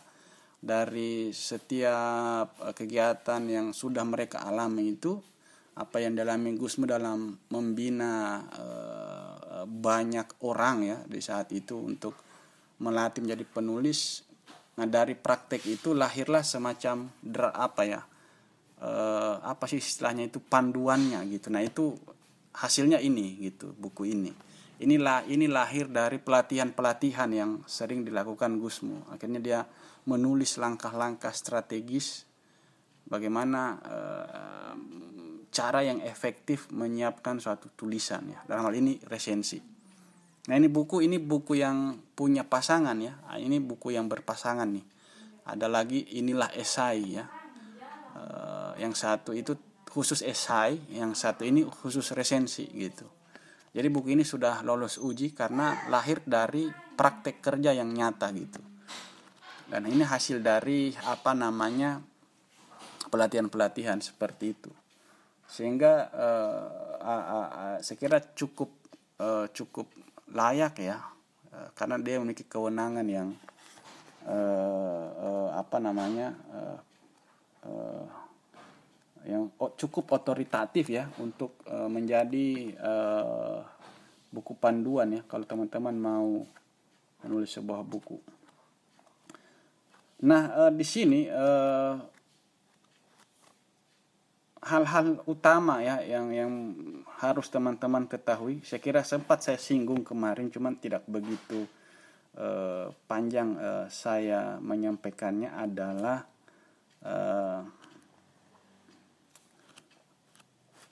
dari 0.60 1.32
setiap 1.32 2.76
kegiatan 2.76 3.40
yang 3.48 3.72
sudah 3.72 4.04
mereka 4.04 4.44
alami 4.44 4.92
itu 4.92 5.16
apa 5.76 6.02
yang 6.02 6.18
dialami 6.18 6.58
Gusmu 6.58 6.84
dalam 6.88 7.38
membina 7.52 8.42
uh, 8.42 9.64
banyak 9.64 10.42
orang 10.42 10.76
ya 10.82 10.98
di 11.06 11.20
saat 11.22 11.52
itu 11.54 11.78
untuk 11.78 12.16
melatih 12.80 13.22
menjadi 13.22 13.44
penulis. 13.46 14.24
Nah 14.80 14.88
dari 14.88 15.14
praktek 15.14 15.62
itu 15.68 15.92
lahirlah 15.92 16.42
semacam 16.42 17.06
apa 17.54 17.82
ya 17.84 18.00
uh, 18.80 19.34
apa 19.44 19.64
sih 19.68 19.78
istilahnya 19.78 20.26
itu 20.26 20.40
panduannya 20.40 21.20
gitu. 21.30 21.52
Nah 21.52 21.62
itu 21.62 21.94
hasilnya 22.56 22.98
ini 22.98 23.38
gitu 23.46 23.70
buku 23.76 24.10
ini. 24.10 24.32
Inilah 24.80 25.28
ini 25.28 25.44
lahir 25.44 25.92
dari 25.92 26.16
pelatihan 26.16 26.72
pelatihan 26.72 27.28
yang 27.28 27.60
sering 27.68 28.00
dilakukan 28.00 28.56
Gusmu 28.56 29.12
akhirnya 29.12 29.40
dia 29.40 29.60
menulis 30.08 30.56
langkah-langkah 30.56 31.36
strategis 31.36 32.24
bagaimana 33.04 33.76
uh, 33.84 34.72
cara 35.50 35.82
yang 35.82 35.98
efektif 36.06 36.70
menyiapkan 36.70 37.42
suatu 37.42 37.74
tulisan 37.74 38.30
ya. 38.30 38.38
Dalam 38.46 38.70
hal 38.70 38.74
ini 38.78 39.02
resensi. 39.10 39.58
Nah 40.46 40.54
ini 40.56 40.70
buku 40.70 41.04
ini 41.04 41.18
buku 41.18 41.58
yang 41.58 41.98
punya 42.14 42.46
pasangan 42.46 42.96
ya. 42.96 43.18
Nah, 43.26 43.36
ini 43.36 43.58
buku 43.60 43.92
yang 43.92 44.06
berpasangan 44.06 44.70
nih. 44.70 44.86
Ada 45.44 45.66
lagi 45.66 46.06
inilah 46.16 46.54
esai 46.54 47.18
ya. 47.18 47.26
Uh, 48.10 48.74
yang 48.78 48.94
satu 48.94 49.30
itu 49.34 49.54
khusus 49.90 50.22
esai 50.22 50.78
yang 50.90 51.14
satu 51.18 51.42
ini 51.42 51.66
khusus 51.66 52.14
resensi 52.14 52.66
gitu. 52.70 53.06
Jadi 53.70 53.86
buku 53.86 54.14
ini 54.18 54.26
sudah 54.26 54.66
lolos 54.66 54.98
uji 54.98 55.30
karena 55.30 55.86
lahir 55.90 56.22
dari 56.26 56.66
praktek 56.70 57.38
kerja 57.38 57.70
yang 57.70 57.90
nyata 57.90 58.30
gitu. 58.34 58.62
Dan 59.70 59.86
ini 59.86 60.02
hasil 60.02 60.42
dari 60.42 60.90
apa 61.06 61.30
namanya 61.30 62.02
pelatihan-pelatihan 63.10 64.02
seperti 64.02 64.46
itu 64.50 64.79
sehingga 65.50 66.06
uh, 66.14 66.62
uh, 67.02 67.24
uh, 67.26 67.48
uh, 67.50 67.76
saya 67.82 67.98
kira 67.98 68.22
cukup 68.22 68.70
uh, 69.18 69.50
cukup 69.50 69.90
layak 70.30 70.78
ya 70.78 71.02
uh, 71.50 71.68
karena 71.74 71.98
dia 71.98 72.22
memiliki 72.22 72.46
kewenangan 72.46 73.02
yang 73.02 73.34
uh, 74.30 75.06
uh, 75.10 75.48
apa 75.58 75.82
namanya 75.82 76.38
uh, 76.54 76.78
uh, 77.66 78.06
yang 79.26 79.50
cukup 79.76 80.16
otoritatif 80.22 80.86
ya 80.86 81.10
untuk 81.18 81.58
uh, 81.66 81.90
menjadi 81.90 82.72
uh, 82.78 83.58
buku 84.30 84.54
panduan 84.54 85.18
ya 85.18 85.22
kalau 85.26 85.42
teman-teman 85.44 85.98
mau 85.98 86.46
menulis 87.20 87.52
sebuah 87.52 87.82
buku. 87.84 88.16
Nah 90.24 90.42
uh, 90.64 90.72
di 90.72 90.86
sini 90.86 91.26
uh, 91.26 91.98
hal-hal 94.60 95.24
utama 95.24 95.80
ya 95.80 96.04
yang 96.04 96.28
yang 96.28 96.52
harus 97.20 97.48
teman-teman 97.48 98.04
ketahui. 98.04 98.60
Saya 98.60 98.80
kira 98.80 99.00
sempat 99.00 99.40
saya 99.40 99.56
singgung 99.56 100.04
kemarin 100.04 100.52
cuman 100.52 100.76
tidak 100.76 101.08
begitu 101.08 101.64
uh, 102.36 102.92
panjang 103.08 103.56
uh, 103.56 103.86
saya 103.88 104.60
menyampaikannya 104.60 105.48
adalah 105.48 106.28
uh, 107.08 107.64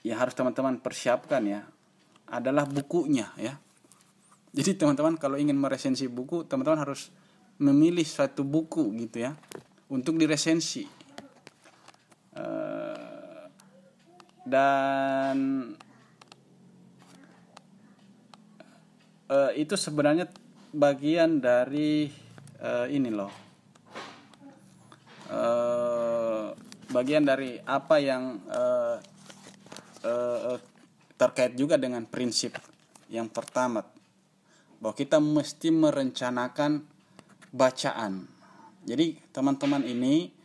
yang 0.01 0.17
harus 0.17 0.33
teman-teman 0.33 0.81
persiapkan 0.81 1.43
ya 1.45 1.61
adalah 2.33 2.65
bukunya 2.65 3.29
ya. 3.37 3.53
Jadi 4.49 4.81
teman-teman 4.81 5.13
kalau 5.21 5.37
ingin 5.37 5.53
meresensi 5.53 6.09
buku 6.09 6.49
teman-teman 6.49 6.89
harus 6.89 7.13
memilih 7.61 8.07
suatu 8.07 8.41
buku 8.41 8.89
gitu 8.97 9.29
ya 9.29 9.37
untuk 9.93 10.17
diresensi 10.17 10.98
dan 14.49 15.37
uh, 19.29 19.51
itu 19.53 19.77
sebenarnya 19.77 20.25
bagian 20.73 21.37
dari 21.37 22.09
uh, 22.59 22.89
ini 22.89 23.09
loh. 23.13 23.33
Uh, 25.29 26.49
bagian 26.89 27.21
dari 27.21 27.61
apa 27.61 28.01
yang 28.01 28.41
uh, 28.49 28.97
uh, 30.01 30.57
terkait 31.13 31.53
juga 31.53 31.77
dengan 31.77 32.01
prinsip 32.09 32.57
yang 33.13 33.29
pertama 33.29 33.85
bahwa 34.81 34.95
kita 34.97 35.21
mesti 35.21 35.69
merencanakan 35.69 36.81
bacaan. 37.53 38.25
Jadi 38.87 39.21
teman-teman 39.29 39.85
ini 39.85 40.38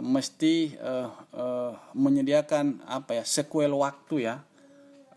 mesti 0.00 0.72
uh, 0.80 1.10
uh, 1.36 1.72
menyediakan 1.92 2.86
apa 2.88 3.20
ya 3.20 3.24
sequel 3.28 3.76
waktu 3.76 4.30
ya 4.30 4.40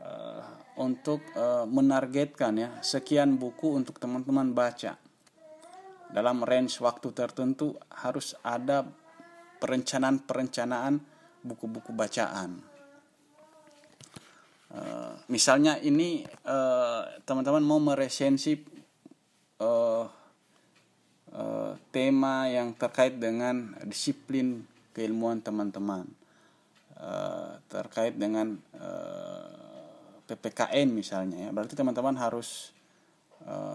uh, 0.03 0.43
untuk 0.75 1.23
uh, 1.39 1.63
menargetkan 1.63 2.59
ya 2.59 2.69
sekian 2.83 3.39
buku 3.39 3.71
untuk 3.71 3.95
teman-teman 4.01 4.51
baca. 4.51 4.99
Dalam 6.11 6.43
range 6.43 6.83
waktu 6.83 7.11
tertentu 7.15 7.79
harus 7.87 8.35
ada 8.43 8.83
perencanaan-perencanaan 9.63 10.99
buku-buku 11.45 11.95
bacaan. 11.95 12.59
Uh, 14.75 15.15
misalnya 15.31 15.79
ini 15.79 16.27
teman-teman 17.23 17.63
uh, 17.63 17.69
mau 17.69 17.79
meresensi 17.79 18.59
uh, 19.63 20.03
Eh, 21.35 21.73
tema 21.91 22.47
yang 22.47 22.71
terkait 22.71 23.19
dengan 23.19 23.75
disiplin 23.83 24.63
keilmuan 24.95 25.43
teman-teman. 25.43 26.07
Uh, 26.95 27.59
terkait 27.67 28.15
dengan 28.15 28.55
eh, 28.71 30.31
ppkn 30.31 30.87
misalnya 30.95 31.37
ya. 31.43 31.49
Berarti 31.51 31.75
teman-teman 31.75 32.15
harus 32.15 32.71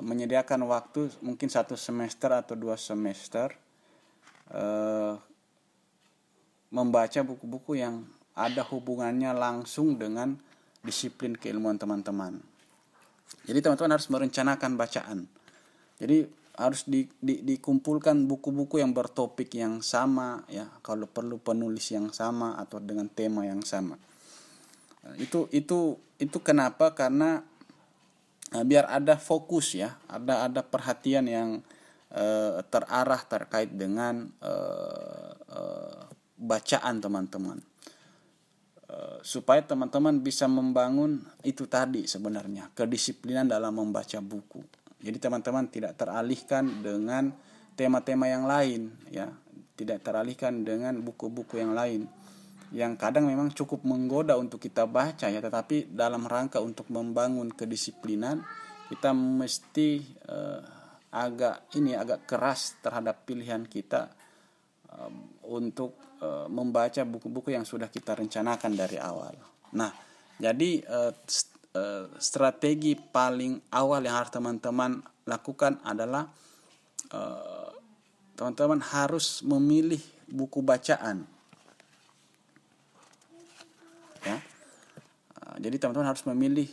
menyediakan 0.02 0.66
waktu 0.66 1.14
mungkin 1.22 1.46
satu 1.46 1.78
semester 1.78 2.32
atau 2.34 2.58
dua 2.58 2.74
semester 2.74 3.54
membaca 6.74 7.20
buku-buku 7.22 7.78
yang 7.78 8.02
ada 8.34 8.66
hubungannya 8.66 9.30
langsung 9.30 9.94
dengan 9.94 10.34
disiplin 10.82 11.38
keilmuan 11.38 11.78
teman-teman. 11.78 12.42
Jadi 13.46 13.62
teman-teman 13.62 13.94
harus 13.94 14.10
merencanakan 14.10 14.74
bacaan. 14.74 15.18
Jadi 16.02 16.39
harus 16.60 16.84
di, 16.84 17.08
di, 17.24 17.40
dikumpulkan 17.40 18.28
buku-buku 18.28 18.84
yang 18.84 18.92
bertopik 18.92 19.48
yang 19.56 19.80
sama 19.80 20.44
ya. 20.52 20.68
Kalau 20.84 21.08
perlu 21.08 21.40
penulis 21.40 21.88
yang 21.88 22.12
sama 22.12 22.60
atau 22.60 22.76
dengan 22.76 23.08
tema 23.08 23.48
yang 23.48 23.64
sama. 23.64 23.96
Nah, 25.00 25.16
itu 25.16 25.48
itu 25.56 25.96
itu 26.20 26.38
kenapa? 26.44 26.92
Karena 26.92 27.40
nah, 28.52 28.64
biar 28.68 28.92
ada 28.92 29.16
fokus 29.16 29.72
ya. 29.72 29.96
Ada 30.04 30.52
ada 30.52 30.60
perhatian 30.60 31.24
yang 31.24 31.48
uh, 32.12 32.60
terarah 32.68 33.24
terkait 33.24 33.72
dengan 33.72 34.28
uh, 34.44 35.32
uh, 35.32 36.02
bacaan 36.36 37.00
teman-teman. 37.00 37.56
Uh, 38.84 39.16
supaya 39.24 39.64
teman-teman 39.64 40.20
bisa 40.20 40.44
membangun 40.44 41.24
itu 41.40 41.64
tadi 41.64 42.04
sebenarnya 42.04 42.68
kedisiplinan 42.74 43.46
dalam 43.48 43.70
membaca 43.78 44.18
buku 44.18 44.79
jadi 45.00 45.16
teman-teman 45.16 45.64
tidak 45.72 45.96
teralihkan 45.96 46.84
dengan 46.84 47.32
tema-tema 47.72 48.28
yang 48.28 48.44
lain 48.44 48.92
ya, 49.08 49.32
tidak 49.72 50.04
teralihkan 50.04 50.60
dengan 50.60 51.00
buku-buku 51.00 51.56
yang 51.56 51.72
lain. 51.72 52.04
Yang 52.70 53.02
kadang 53.02 53.26
memang 53.26 53.50
cukup 53.50 53.82
menggoda 53.82 54.36
untuk 54.36 54.62
kita 54.62 54.84
baca 54.86 55.26
ya, 55.26 55.40
tetapi 55.40 55.90
dalam 55.90 56.28
rangka 56.28 56.60
untuk 56.62 56.86
membangun 56.92 57.50
kedisiplinan 57.50 58.44
kita 58.92 59.10
mesti 59.14 60.02
uh, 60.28 60.60
agak 61.10 61.74
ini 61.78 61.94
agak 61.94 62.26
keras 62.26 62.78
terhadap 62.78 63.26
pilihan 63.26 63.66
kita 63.66 64.10
uh, 64.94 65.10
untuk 65.50 65.98
uh, 66.22 66.46
membaca 66.46 67.02
buku-buku 67.02 67.54
yang 67.56 67.66
sudah 67.66 67.90
kita 67.90 68.14
rencanakan 68.14 68.72
dari 68.76 68.98
awal. 69.00 69.34
Nah, 69.74 69.90
jadi 70.38 70.82
uh, 71.74 72.10
strategi 72.18 72.98
paling 72.98 73.60
awal 73.74 74.02
yang 74.02 74.18
harus 74.18 74.32
teman-teman 74.32 75.02
lakukan 75.28 75.78
adalah 75.86 76.26
eh, 77.14 77.70
teman-teman 78.34 78.82
uh, 78.82 78.88
harus 78.98 79.46
memilih 79.46 80.02
buku 80.26 80.58
bacaan. 80.58 81.22
Ya. 84.26 84.42
Uh, 85.38 85.56
jadi 85.62 85.78
teman-teman 85.78 86.10
harus 86.10 86.26
memilih 86.26 86.66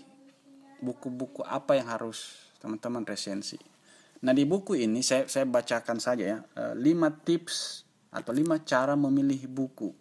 buku-buku 0.81 1.45
apa 1.45 1.77
yang 1.77 1.89
harus 1.89 2.49
teman-teman 2.57 3.05
resensi. 3.05 3.61
Nah 4.25 4.33
di 4.33 4.49
buku 4.49 4.73
ini 4.73 5.05
saya 5.05 5.29
saya 5.29 5.45
bacakan 5.45 6.01
saja 6.01 6.23
ya 6.25 6.37
uh, 6.57 6.73
lima 6.73 7.13
tips 7.13 7.85
atau 8.09 8.33
lima 8.33 8.57
cara 8.65 8.97
memilih 8.97 9.45
buku. 9.45 9.93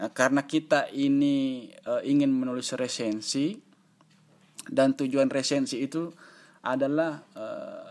Karena 0.00 0.48
kita 0.48 0.88
ini 0.96 1.68
uh, 1.84 2.00
ingin 2.00 2.32
menulis 2.32 2.72
resensi 2.72 3.69
dan 4.68 4.92
tujuan 4.98 5.32
resensi 5.32 5.80
itu 5.80 6.10
adalah 6.60 7.24
uh, 7.38 7.88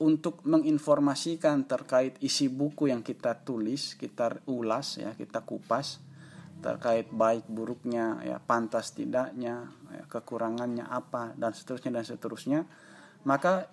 untuk 0.00 0.40
menginformasikan 0.48 1.68
terkait 1.68 2.16
isi 2.24 2.48
buku 2.48 2.88
yang 2.88 3.04
kita 3.04 3.36
tulis, 3.44 3.96
kita 3.96 4.40
ulas 4.48 5.00
ya, 5.00 5.12
kita 5.16 5.44
kupas 5.44 6.00
terkait 6.60 7.08
baik 7.08 7.48
buruknya 7.48 8.20
ya 8.20 8.36
pantas 8.36 8.92
tidaknya 8.92 9.72
ya, 9.92 10.04
kekurangannya 10.08 10.84
apa 10.84 11.32
dan 11.36 11.56
seterusnya 11.56 12.00
dan 12.00 12.04
seterusnya. 12.04 12.60
Maka 13.24 13.68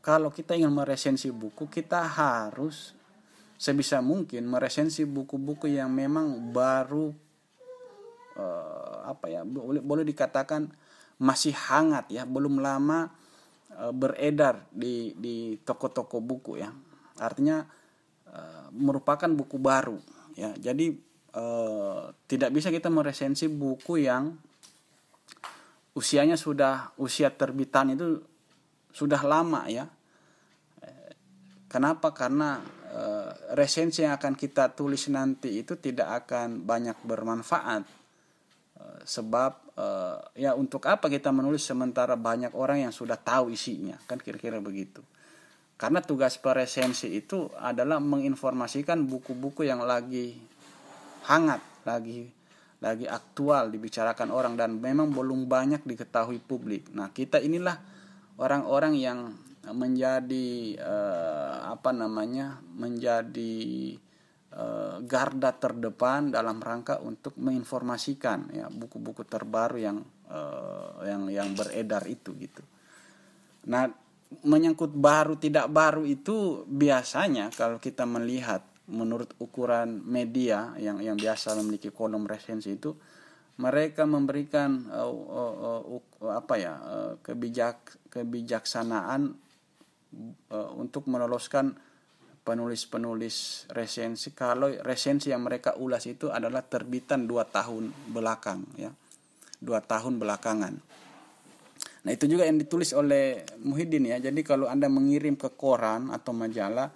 kalau 0.00 0.32
kita 0.32 0.56
ingin 0.56 0.72
meresensi 0.72 1.28
buku 1.28 1.68
kita 1.68 2.00
harus 2.04 2.96
sebisa 3.60 4.00
mungkin 4.00 4.48
meresensi 4.48 5.04
buku-buku 5.04 5.68
yang 5.68 5.92
memang 5.92 6.48
baru 6.48 7.12
uh, 8.40 9.04
apa 9.04 9.28
ya 9.28 9.44
boleh 9.44 9.84
boleh 9.84 10.04
dikatakan 10.08 10.72
masih 11.20 11.52
hangat 11.52 12.08
ya 12.08 12.24
belum 12.24 12.64
lama 12.64 13.12
uh, 13.76 13.92
beredar 13.92 14.64
di 14.72 15.12
di 15.14 15.60
toko-toko 15.60 16.18
buku 16.24 16.58
ya. 16.58 16.72
Artinya 17.20 17.60
uh, 18.32 18.66
merupakan 18.72 19.28
buku 19.28 19.60
baru 19.60 20.00
ya. 20.34 20.56
Jadi 20.56 20.96
uh, 21.36 22.08
tidak 22.24 22.50
bisa 22.56 22.72
kita 22.72 22.88
meresensi 22.88 23.46
buku 23.52 24.00
yang 24.08 24.32
usianya 25.92 26.40
sudah 26.40 26.96
usia 26.96 27.28
terbitan 27.28 27.92
itu 27.92 28.24
sudah 28.90 29.20
lama 29.20 29.68
ya. 29.68 29.84
Kenapa? 31.70 32.10
Karena 32.10 32.58
uh, 32.90 33.30
resensi 33.54 34.02
yang 34.02 34.18
akan 34.18 34.34
kita 34.34 34.74
tulis 34.74 35.06
nanti 35.06 35.62
itu 35.62 35.78
tidak 35.78 36.26
akan 36.26 36.66
banyak 36.66 36.98
bermanfaat 37.06 37.99
sebab 39.04 39.52
uh, 39.76 40.20
ya 40.36 40.52
untuk 40.54 40.84
apa 40.86 41.08
kita 41.08 41.32
menulis 41.32 41.64
sementara 41.64 42.14
banyak 42.14 42.52
orang 42.52 42.84
yang 42.88 42.92
sudah 42.92 43.16
tahu 43.16 43.50
isinya 43.52 43.96
kan 44.04 44.20
kira-kira 44.20 44.60
begitu 44.60 45.00
karena 45.80 46.04
tugas 46.04 46.36
peresensi 46.36 47.08
itu 47.08 47.48
adalah 47.56 47.96
menginformasikan 47.98 49.08
buku-buku 49.08 49.64
yang 49.64 49.80
lagi 49.80 50.36
hangat 51.24 51.64
lagi 51.88 52.28
lagi 52.80 53.04
aktual 53.04 53.68
dibicarakan 53.68 54.32
orang 54.32 54.56
dan 54.56 54.80
memang 54.80 55.12
belum 55.12 55.44
banyak 55.44 55.84
diketahui 55.84 56.40
publik. 56.40 56.88
Nah, 56.96 57.12
kita 57.12 57.36
inilah 57.36 57.76
orang-orang 58.40 58.96
yang 58.96 59.36
menjadi 59.68 60.80
uh, 60.80 61.76
apa 61.76 61.92
namanya 61.92 62.56
menjadi 62.72 63.94
garda 65.06 65.54
terdepan 65.54 66.34
dalam 66.34 66.58
rangka 66.58 66.98
untuk 66.98 67.38
menginformasikan 67.38 68.50
ya 68.50 68.66
buku-buku 68.66 69.22
terbaru 69.22 69.78
yang 69.78 70.02
uh, 70.26 71.06
yang 71.06 71.30
yang 71.30 71.48
beredar 71.54 72.02
itu 72.10 72.34
gitu. 72.34 72.58
Nah 73.70 73.86
menyangkut 74.46 74.94
baru 74.94 75.38
tidak 75.38 75.70
baru 75.70 76.06
itu 76.06 76.66
biasanya 76.66 77.50
kalau 77.54 77.82
kita 77.82 78.06
melihat 78.06 78.62
menurut 78.90 79.34
ukuran 79.38 80.02
media 80.02 80.74
yang 80.78 80.98
yang 81.02 81.14
biasa 81.18 81.54
memiliki 81.58 81.94
kolom 81.94 82.26
resensi 82.26 82.74
itu 82.74 82.94
mereka 83.58 84.06
memberikan 84.06 84.86
uh, 84.88 85.10
uh, 85.10 85.82
uh, 85.98 86.32
apa 86.34 86.54
ya 86.58 86.74
uh, 86.78 87.12
kebijak 87.22 87.98
kebijaksanaan 88.10 89.34
uh, 90.50 90.70
untuk 90.74 91.06
meloloskan 91.06 91.78
penulis-penulis 92.50 93.70
resensi 93.70 94.34
kalau 94.34 94.74
resensi 94.82 95.30
yang 95.30 95.46
mereka 95.46 95.78
ulas 95.78 96.02
itu 96.10 96.34
adalah 96.34 96.66
terbitan 96.66 97.30
dua 97.30 97.46
tahun 97.46 97.94
belakang 98.10 98.66
ya. 98.74 98.90
Dua 99.62 99.78
tahun 99.78 100.18
belakangan. 100.18 100.74
Nah 102.00 102.10
itu 102.10 102.26
juga 102.26 102.48
yang 102.48 102.58
ditulis 102.58 102.90
oleh 102.90 103.46
Muhyiddin 103.62 104.10
ya. 104.10 104.18
Jadi 104.18 104.42
kalau 104.42 104.66
anda 104.66 104.90
mengirim 104.90 105.38
ke 105.38 105.54
koran 105.54 106.10
atau 106.10 106.34
majalah 106.34 106.90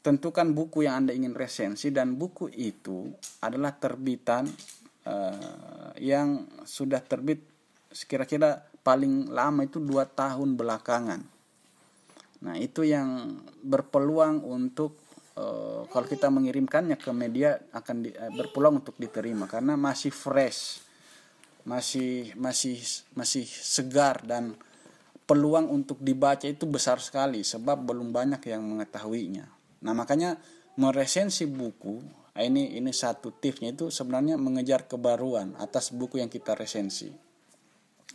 tentukan 0.00 0.56
buku 0.56 0.88
yang 0.88 1.04
anda 1.04 1.12
ingin 1.12 1.36
resensi 1.36 1.92
dan 1.92 2.16
buku 2.16 2.48
itu 2.52 3.12
adalah 3.44 3.76
terbitan 3.76 4.48
uh, 5.04 5.92
yang 6.00 6.48
sudah 6.64 7.00
terbit 7.04 7.44
kira-kira 8.04 8.60
paling 8.84 9.32
lama 9.32 9.64
itu 9.64 9.80
dua 9.80 10.04
tahun 10.04 10.60
belakangan 10.60 11.33
Nah, 12.44 12.60
itu 12.60 12.84
yang 12.84 13.40
berpeluang 13.64 14.44
untuk 14.44 15.00
uh, 15.40 15.88
kalau 15.88 16.06
kita 16.06 16.28
mengirimkannya 16.28 17.00
ke 17.00 17.10
media 17.16 17.56
akan 17.72 17.96
di, 18.04 18.12
uh, 18.12 18.32
berpeluang 18.36 18.84
untuk 18.84 18.96
diterima 19.00 19.48
karena 19.48 19.80
masih 19.80 20.12
fresh. 20.12 20.84
Masih 21.64 22.36
masih 22.36 22.76
masih 23.16 23.48
segar 23.48 24.20
dan 24.20 24.52
peluang 25.24 25.72
untuk 25.72 25.96
dibaca 26.04 26.44
itu 26.44 26.68
besar 26.68 27.00
sekali 27.00 27.40
sebab 27.40 27.80
belum 27.80 28.12
banyak 28.12 28.44
yang 28.44 28.60
mengetahuinya. 28.60 29.48
Nah, 29.80 29.96
makanya 29.96 30.36
meresensi 30.76 31.48
buku 31.48 32.04
ini 32.36 32.74
ini 32.74 32.90
satu 32.90 33.30
tipsnya 33.30 33.72
itu 33.72 33.94
sebenarnya 33.94 34.34
mengejar 34.34 34.90
kebaruan 34.90 35.54
atas 35.56 35.94
buku 35.94 36.20
yang 36.20 36.28
kita 36.28 36.52
resensi. 36.58 37.08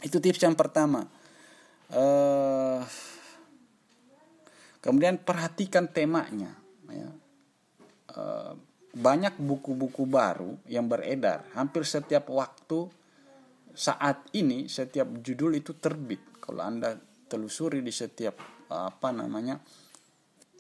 Itu 0.04 0.20
tips 0.20 0.44
yang 0.44 0.54
pertama. 0.60 1.08
Uh, 1.90 2.86
Kemudian 4.80 5.20
perhatikan 5.20 5.92
temanya. 5.92 6.56
Ya. 6.88 7.10
E, 8.10 8.24
banyak 8.96 9.36
buku-buku 9.38 10.08
baru 10.08 10.56
yang 10.66 10.88
beredar. 10.88 11.46
Hampir 11.54 11.84
setiap 11.84 12.32
waktu 12.32 12.88
saat 13.76 14.28
ini 14.34 14.66
setiap 14.72 15.08
judul 15.22 15.60
itu 15.60 15.78
terbit. 15.78 16.42
Kalau 16.42 16.66
anda 16.66 16.98
telusuri 17.30 17.86
di 17.86 17.94
setiap 17.94 18.40
apa 18.70 19.10
namanya 19.14 19.62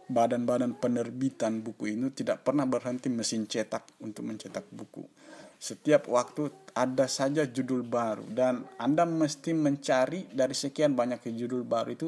badan-badan 0.09 0.77
penerbitan 0.81 1.61
buku 1.61 1.93
ini 1.93 2.09
tidak 2.09 2.41
pernah 2.41 2.65
berhenti 2.65 3.13
mesin 3.13 3.45
cetak 3.45 4.01
untuk 4.01 4.25
mencetak 4.25 4.65
buku. 4.73 5.05
Setiap 5.59 6.09
waktu 6.09 6.49
ada 6.71 7.05
saja 7.05 7.43
judul 7.43 7.83
baru 7.83 8.23
dan 8.31 8.63
Anda 8.79 9.03
mesti 9.03 9.51
mencari 9.51 10.31
dari 10.31 10.55
sekian 10.55 10.95
banyak 10.95 11.19
judul 11.35 11.67
baru 11.67 11.89
itu 11.93 12.07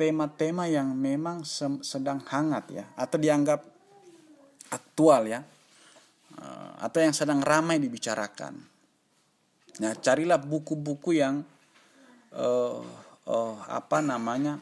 tema-tema 0.00 0.64
yang 0.64 0.96
memang 0.96 1.44
sedang 1.84 2.24
hangat 2.24 2.64
ya 2.72 2.84
atau 2.96 3.20
dianggap 3.20 3.60
aktual 4.72 5.28
ya 5.28 5.44
eh, 6.40 6.70
atau 6.80 6.98
yang 7.04 7.12
sedang 7.12 7.44
ramai 7.44 7.76
dibicarakan. 7.76 8.56
Nah, 9.80 9.92
carilah 9.96 10.36
buku-buku 10.36 11.16
yang 11.16 11.40
uh, 12.36 12.84
uh, 13.24 13.54
apa 13.64 14.04
namanya 14.04 14.60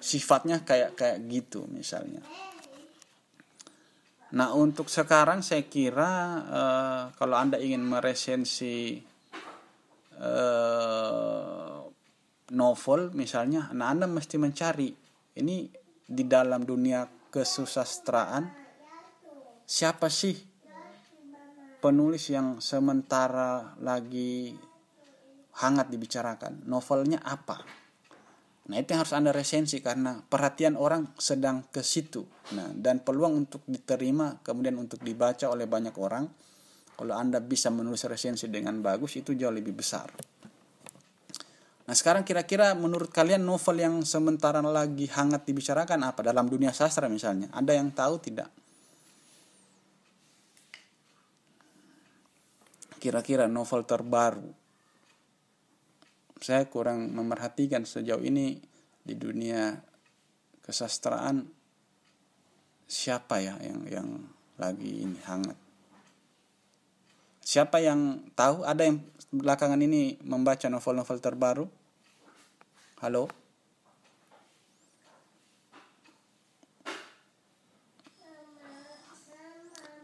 sifatnya 0.00 0.64
kayak 0.64 0.96
kayak 0.96 1.18
gitu 1.28 1.68
misalnya. 1.68 2.24
Nah, 4.32 4.56
untuk 4.56 4.88
sekarang 4.88 5.44
saya 5.44 5.68
kira 5.68 6.12
uh, 6.40 7.02
kalau 7.20 7.36
Anda 7.36 7.60
ingin 7.60 7.84
meresensi 7.84 8.96
uh, 10.16 11.63
novel 12.52 13.14
misalnya, 13.16 13.72
nah 13.72 13.88
Anda 13.88 14.04
mesti 14.04 14.36
mencari 14.36 14.92
ini 15.40 15.70
di 16.04 16.24
dalam 16.28 16.68
dunia 16.68 17.08
kesusastraan 17.32 18.44
siapa 19.64 20.12
sih 20.12 20.36
penulis 21.80 22.28
yang 22.28 22.60
sementara 22.60 23.76
lagi 23.80 24.52
hangat 25.64 25.88
dibicarakan, 25.88 26.68
novelnya 26.68 27.20
apa? 27.24 27.60
Nah 28.64 28.80
itu 28.80 28.96
yang 28.96 29.04
harus 29.04 29.12
Anda 29.12 29.32
resensi 29.36 29.84
karena 29.84 30.24
perhatian 30.24 30.80
orang 30.80 31.12
sedang 31.20 31.68
ke 31.68 31.84
situ. 31.84 32.24
Nah 32.56 32.72
dan 32.72 33.04
peluang 33.04 33.44
untuk 33.44 33.60
diterima 33.68 34.40
kemudian 34.40 34.80
untuk 34.80 35.04
dibaca 35.04 35.52
oleh 35.52 35.68
banyak 35.68 35.92
orang 36.00 36.24
kalau 36.96 37.12
Anda 37.12 37.44
bisa 37.44 37.68
menulis 37.68 38.08
resensi 38.08 38.48
dengan 38.48 38.80
bagus 38.80 39.20
itu 39.20 39.36
jauh 39.36 39.52
lebih 39.52 39.76
besar. 39.76 40.08
Nah 41.84 41.92
sekarang 41.92 42.24
kira-kira 42.24 42.72
menurut 42.72 43.12
kalian 43.12 43.44
novel 43.44 43.76
yang 43.76 43.94
sementara 44.08 44.64
lagi 44.64 45.04
hangat 45.12 45.44
dibicarakan 45.44 46.00
apa 46.08 46.24
dalam 46.24 46.48
dunia 46.48 46.72
sastra 46.72 47.12
misalnya? 47.12 47.52
Ada 47.52 47.76
yang 47.76 47.92
tahu 47.92 48.14
tidak? 48.24 48.48
Kira-kira 52.96 53.44
novel 53.44 53.84
terbaru. 53.84 54.48
Saya 56.40 56.64
kurang 56.72 57.12
memerhatikan 57.12 57.84
sejauh 57.84 58.24
ini 58.24 58.56
di 59.04 59.12
dunia 59.12 59.76
kesastraan 60.64 61.44
siapa 62.88 63.44
ya 63.44 63.60
yang 63.60 63.84
yang 63.84 64.08
lagi 64.56 65.04
ini 65.04 65.20
hangat. 65.28 65.56
Siapa 67.44 67.76
yang 67.84 68.24
tahu 68.32 68.64
ada 68.64 68.88
yang 68.88 69.04
belakangan 69.34 69.82
ini 69.82 70.14
membaca 70.22 70.70
novel-novel 70.70 71.18
terbaru? 71.18 71.66
Halo? 73.02 73.26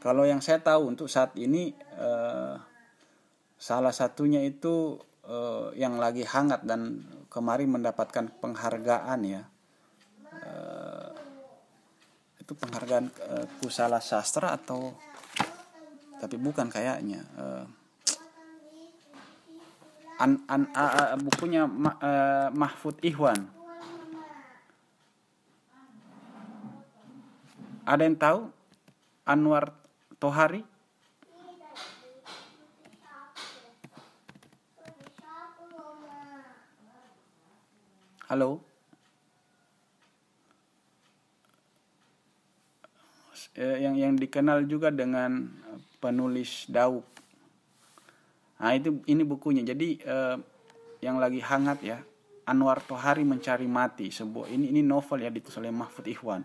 Kalau 0.00 0.24
yang 0.24 0.40
saya 0.40 0.58
tahu 0.64 0.96
untuk 0.96 1.12
saat 1.12 1.36
ini 1.36 1.76
eh, 1.76 2.56
salah 3.60 3.92
satunya 3.92 4.42
itu 4.42 4.96
eh, 5.28 5.76
yang 5.78 6.00
lagi 6.00 6.24
hangat 6.26 6.64
dan 6.66 7.04
kemarin 7.30 7.70
mendapatkan 7.70 8.32
penghargaan 8.40 9.20
ya. 9.22 9.42
Eh, 10.40 11.10
itu 12.50 12.58
penghargaan 12.58 13.06
uh, 13.30 13.46
kusala 13.62 14.02
sastra 14.02 14.50
atau 14.58 14.90
tapi 16.18 16.34
bukan 16.34 16.66
kayaknya 16.66 17.22
uh, 17.38 17.62
an, 20.20 20.44
an, 20.46 20.68
uh, 20.76 21.16
uh, 21.16 21.16
bukunya 21.16 21.64
uh, 21.64 22.52
Mahfud 22.52 23.00
Ihwan. 23.00 23.48
Ada 27.88 28.06
yang 28.06 28.18
tahu 28.20 28.40
Anwar 29.24 29.72
Tohari? 30.20 30.62
Halo? 38.30 38.62
Eh, 43.58 43.82
yang 43.82 43.98
yang 43.98 44.14
dikenal 44.14 44.70
juga 44.70 44.94
dengan 44.94 45.50
penulis 45.98 46.70
Daud. 46.70 47.02
Nah 48.60 48.76
itu 48.76 49.00
ini 49.08 49.24
bukunya. 49.24 49.64
Jadi 49.64 49.98
eh, 50.04 50.36
yang 51.00 51.16
lagi 51.16 51.40
hangat 51.40 51.78
ya 51.80 51.98
Anwar 52.44 52.84
Tohari 52.84 53.24
mencari 53.24 53.64
mati 53.64 54.12
sebuah 54.12 54.52
ini 54.52 54.68
ini 54.68 54.84
novel 54.84 55.24
ya 55.24 55.30
ditulis 55.32 55.56
oleh 55.56 55.72
Mahfud 55.72 56.04
Ikhwan. 56.04 56.44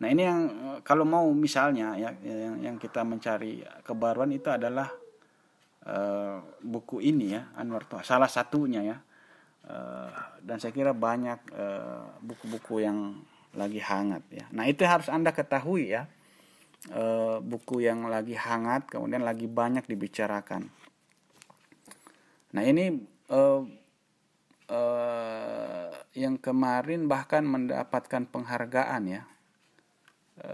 Nah 0.00 0.08
ini 0.08 0.22
yang 0.24 0.40
eh, 0.48 0.78
kalau 0.80 1.04
mau 1.04 1.28
misalnya 1.36 1.94
ya 2.00 2.10
yang, 2.24 2.64
yang 2.64 2.76
kita 2.80 3.04
mencari 3.04 3.60
kebaruan 3.84 4.32
itu 4.32 4.48
adalah 4.48 4.88
uh, 5.84 6.40
buku 6.64 7.04
ini 7.04 7.36
ya 7.36 7.52
Anwar 7.56 7.84
Tohari 7.84 8.08
salah 8.08 8.30
satunya 8.32 8.80
ya 8.80 8.96
uh, 9.68 10.40
dan 10.40 10.56
saya 10.56 10.72
kira 10.72 10.96
banyak 10.96 11.52
buku-buku 12.24 12.80
uh, 12.80 12.82
yang 12.88 12.98
lagi 13.54 13.82
hangat 13.82 14.22
ya. 14.30 14.44
Nah 14.54 14.64
itu 14.70 14.86
harus 14.86 15.10
anda 15.10 15.34
ketahui 15.34 15.90
ya 15.90 16.06
e, 16.88 17.02
buku 17.42 17.82
yang 17.84 18.06
lagi 18.06 18.38
hangat 18.38 18.88
kemudian 18.88 19.26
lagi 19.26 19.50
banyak 19.50 19.84
dibicarakan. 19.84 20.70
Nah 22.50 22.62
ini 22.66 22.98
e, 23.30 23.40
e, 24.66 24.80
yang 26.18 26.36
kemarin 26.38 27.06
bahkan 27.06 27.46
mendapatkan 27.46 28.26
penghargaan 28.26 29.02
ya. 29.06 29.22
E, 30.40 30.50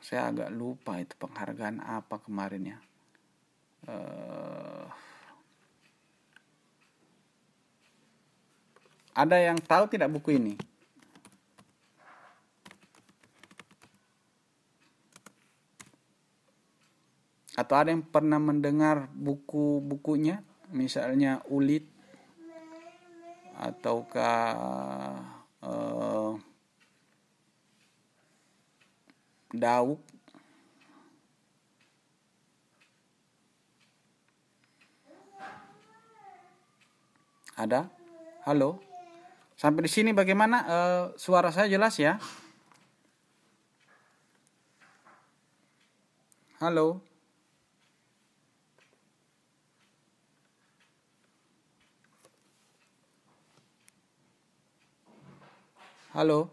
saya 0.00 0.34
agak 0.34 0.50
lupa 0.50 0.98
itu 0.98 1.14
penghargaan 1.18 1.78
apa 1.82 2.18
kemarin 2.18 2.74
ya. 2.74 2.78
Uh, 3.86 4.90
Ada 9.20 9.36
yang 9.42 9.58
tahu 9.58 9.84
tidak 9.90 10.08
buku 10.08 10.38
ini? 10.38 10.54
Atau 17.58 17.74
ada 17.74 17.90
yang 17.90 18.06
pernah 18.06 18.38
mendengar 18.38 19.10
buku-bukunya? 19.10 20.42
Misalnya 20.70 21.42
Ulit 21.50 21.82
ataukah 23.60 24.54
uh, 25.60 26.32
Dauk 29.50 30.00
Ada? 37.60 37.92
Halo? 38.48 38.80
Sampai 39.52 39.84
di 39.84 39.92
sini 39.92 40.16
bagaimana 40.16 40.64
uh, 40.64 41.04
suara 41.20 41.52
saya 41.52 41.68
jelas 41.68 41.92
ya? 42.00 42.16
Halo. 46.56 47.09
Halo. 56.10 56.50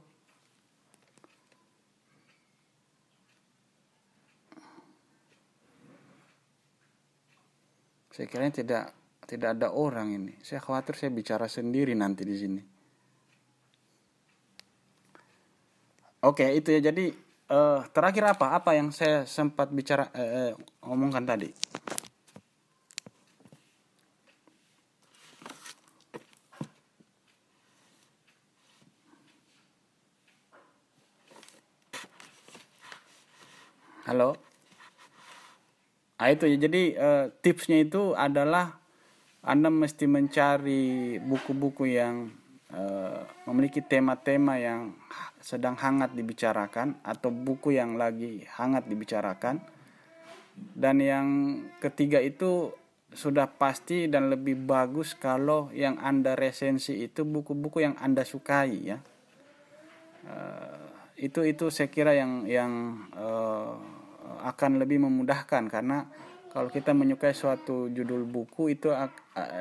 Saya 8.14 8.30
kira 8.30 8.53
tidak 8.53 8.93
tidak 9.26 9.58
ada 9.58 9.74
orang 9.74 10.14
ini. 10.14 10.34
Saya 10.45 10.62
khawatir 10.62 10.93
saya 10.93 11.10
bicara 11.10 11.49
sendiri 11.49 11.97
nanti 11.97 12.22
di 12.22 12.36
sini. 12.38 12.62
Oke, 16.22 16.45
itu 16.53 16.78
ya. 16.78 16.93
Jadi 16.93 17.10
uh, 17.49 17.82
terakhir 17.89 18.38
apa? 18.38 18.62
Apa 18.62 18.78
yang 18.78 18.93
saya 18.93 19.26
sempat 19.26 19.74
bicara 19.74 20.05
uh, 20.14 20.53
ngomongkan 20.86 21.26
tadi? 21.26 21.49
Halo. 34.08 34.39
Ah 36.16 36.27
itu 36.38 36.46
ya. 36.46 36.58
Jadi 36.62 36.82
uh, 36.94 37.26
tipsnya 37.42 37.82
itu 37.82 38.14
adalah 38.14 38.78
Anda 39.42 39.74
mesti 39.74 40.06
mencari 40.06 41.18
buku-buku 41.20 41.90
yang 41.90 42.30
uh, 42.74 43.26
memiliki 43.50 43.82
tema-tema 43.84 44.60
yang 44.60 44.94
sedang 45.42 45.80
hangat 45.80 46.14
dibicarakan 46.14 47.00
atau 47.02 47.32
buku 47.32 47.78
yang 47.78 47.96
lagi 47.96 48.44
hangat 48.60 48.86
dibicarakan 48.90 49.64
dan 50.74 50.98
yang 51.00 51.28
ketiga 51.78 52.18
itu 52.20 52.74
sudah 53.14 53.48
pasti 53.48 54.12
dan 54.12 54.28
lebih 54.28 54.60
bagus 54.68 55.16
kalau 55.16 55.72
yang 55.72 55.96
anda 56.04 56.36
resensi 56.36 57.08
itu 57.08 57.24
buku-buku 57.24 57.88
yang 57.88 57.96
anda 58.04 58.28
sukai 58.28 58.74
ya 58.84 58.98
uh, 60.28 60.88
itu 61.16 61.48
itu 61.48 61.72
saya 61.72 61.88
kira 61.88 62.14
yang 62.14 62.44
yang 62.46 62.74
uh, 63.16 63.80
akan 64.44 64.84
lebih 64.84 65.02
memudahkan 65.02 65.72
karena 65.72 66.06
kalau 66.58 66.74
kita 66.74 66.89
menyukai 66.89 67.38
suatu 67.38 67.86
judul 67.93 68.26
buku 68.26 68.74
itu 68.74 68.89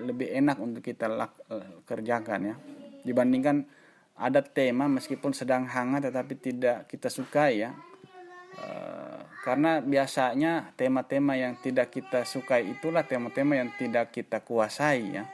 lebih 0.01 0.33
enak 0.33 0.57
untuk 0.57 0.81
kita 0.81 1.13
kerjakan 1.85 2.41
ya. 2.41 2.57
Dibandingkan 3.05 3.69
ada 4.17 4.41
tema 4.41 4.89
meskipun 4.89 5.37
sedang 5.37 5.69
hangat 5.69 6.09
tetapi 6.09 6.41
tidak 6.41 6.89
kita 6.89 7.13
sukai 7.13 7.69
ya. 7.69 7.77
E, 8.57 8.69
karena 9.45 9.85
biasanya 9.85 10.73
tema-tema 10.73 11.37
yang 11.37 11.61
tidak 11.61 11.93
kita 11.93 12.25
sukai 12.25 12.65
itulah 12.65 13.05
tema-tema 13.05 13.61
yang 13.61 13.69
tidak 13.77 14.17
kita 14.17 14.41
kuasai 14.41 15.21
ya. 15.21 15.29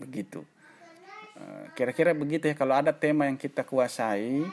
Begitu. 0.00 0.48
Eh, 1.36 1.76
kira-kira 1.76 2.16
begitu 2.16 2.48
ya. 2.48 2.56
Kalau 2.56 2.72
ada 2.72 2.96
tema 2.96 3.28
yang 3.28 3.36
kita 3.36 3.68
kuasai 3.68 4.48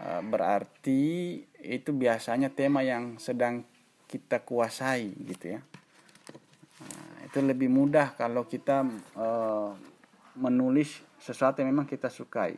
e, 0.00 0.08
berarti 0.24 1.04
itu 1.60 1.92
biasanya 1.92 2.48
tema 2.48 2.80
yang 2.80 3.20
sedang 3.20 3.68
kita 4.14 4.46
kuasai 4.46 5.10
gitu 5.26 5.58
ya. 5.58 5.60
Nah, 6.86 7.26
itu 7.26 7.42
lebih 7.42 7.66
mudah 7.66 8.14
kalau 8.14 8.46
kita 8.46 8.86
e, 9.18 9.28
menulis 10.38 11.02
sesuatu 11.18 11.58
yang 11.58 11.74
memang 11.74 11.90
kita 11.90 12.06
sukai. 12.06 12.54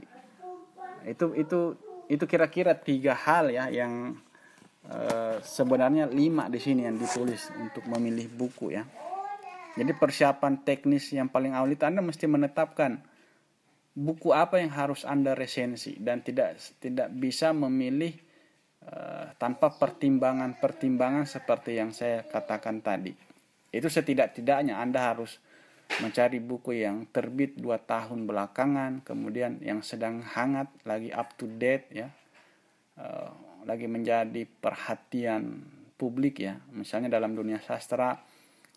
Itu 1.08 1.32
itu 1.32 1.80
itu 2.12 2.24
kira-kira 2.28 2.76
tiga 2.76 3.16
hal 3.16 3.50
ya 3.50 3.66
yang 3.70 4.14
uh, 4.86 5.36
sebenarnya 5.42 6.06
lima 6.06 6.46
di 6.46 6.62
sini 6.62 6.86
yang 6.86 6.98
ditulis 6.98 7.50
untuk 7.58 7.86
memilih 7.86 8.30
buku 8.30 8.74
ya. 8.74 8.86
Jadi 9.76 9.92
persiapan 9.92 10.64
teknis 10.64 11.12
yang 11.12 11.28
paling 11.28 11.52
awal 11.52 11.68
itu 11.68 11.84
anda 11.84 12.00
mesti 12.00 12.24
menetapkan 12.24 13.02
buku 13.92 14.32
apa 14.32 14.60
yang 14.60 14.72
harus 14.72 15.04
anda 15.04 15.36
resensi 15.36 16.00
dan 16.00 16.24
tidak 16.24 16.56
tidak 16.80 17.12
bisa 17.12 17.52
memilih 17.52 18.16
uh, 18.90 19.30
tanpa 19.36 19.74
pertimbangan-pertimbangan 19.74 21.26
seperti 21.26 21.78
yang 21.78 21.90
saya 21.90 22.24
katakan 22.26 22.80
tadi 22.80 23.26
itu 23.76 23.88
setidak-tidaknya 23.92 24.80
anda 24.80 25.12
harus 25.12 25.36
mencari 26.02 26.42
buku 26.42 26.82
yang 26.82 27.06
terbit 27.14 27.54
dua 27.54 27.78
tahun 27.78 28.26
belakangan, 28.26 29.06
kemudian 29.06 29.62
yang 29.62 29.86
sedang 29.86 30.18
hangat, 30.18 30.66
lagi 30.82 31.14
up 31.14 31.36
to 31.38 31.46
date 31.46 31.86
ya, 31.94 32.08
uh, 32.98 33.30
lagi 33.62 33.86
menjadi 33.86 34.48
perhatian 34.48 35.62
publik 35.94 36.42
ya. 36.42 36.58
Misalnya 36.74 37.12
dalam 37.12 37.38
dunia 37.38 37.62
sastra, 37.62 38.18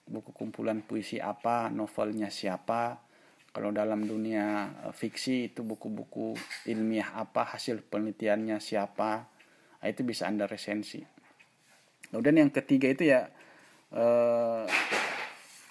buku 0.06 0.30
kumpulan 0.36 0.86
puisi 0.86 1.18
apa, 1.18 1.74
novelnya 1.74 2.30
siapa. 2.30 3.02
Kalau 3.50 3.74
dalam 3.74 4.06
dunia 4.06 4.70
uh, 4.86 4.94
fiksi 4.94 5.50
itu 5.50 5.66
buku-buku 5.66 6.38
ilmiah 6.70 7.18
apa, 7.18 7.58
hasil 7.58 7.82
penelitiannya 7.90 8.62
siapa. 8.62 9.39
Nah, 9.80 9.88
itu 9.88 10.02
bisa 10.04 10.28
anda 10.28 10.46
resensi. 10.46 11.00
Kemudian 12.10 12.42
yang 12.42 12.52
ketiga 12.52 12.90
itu 12.90 13.06
ya 13.06 13.30
uh, 13.94 14.66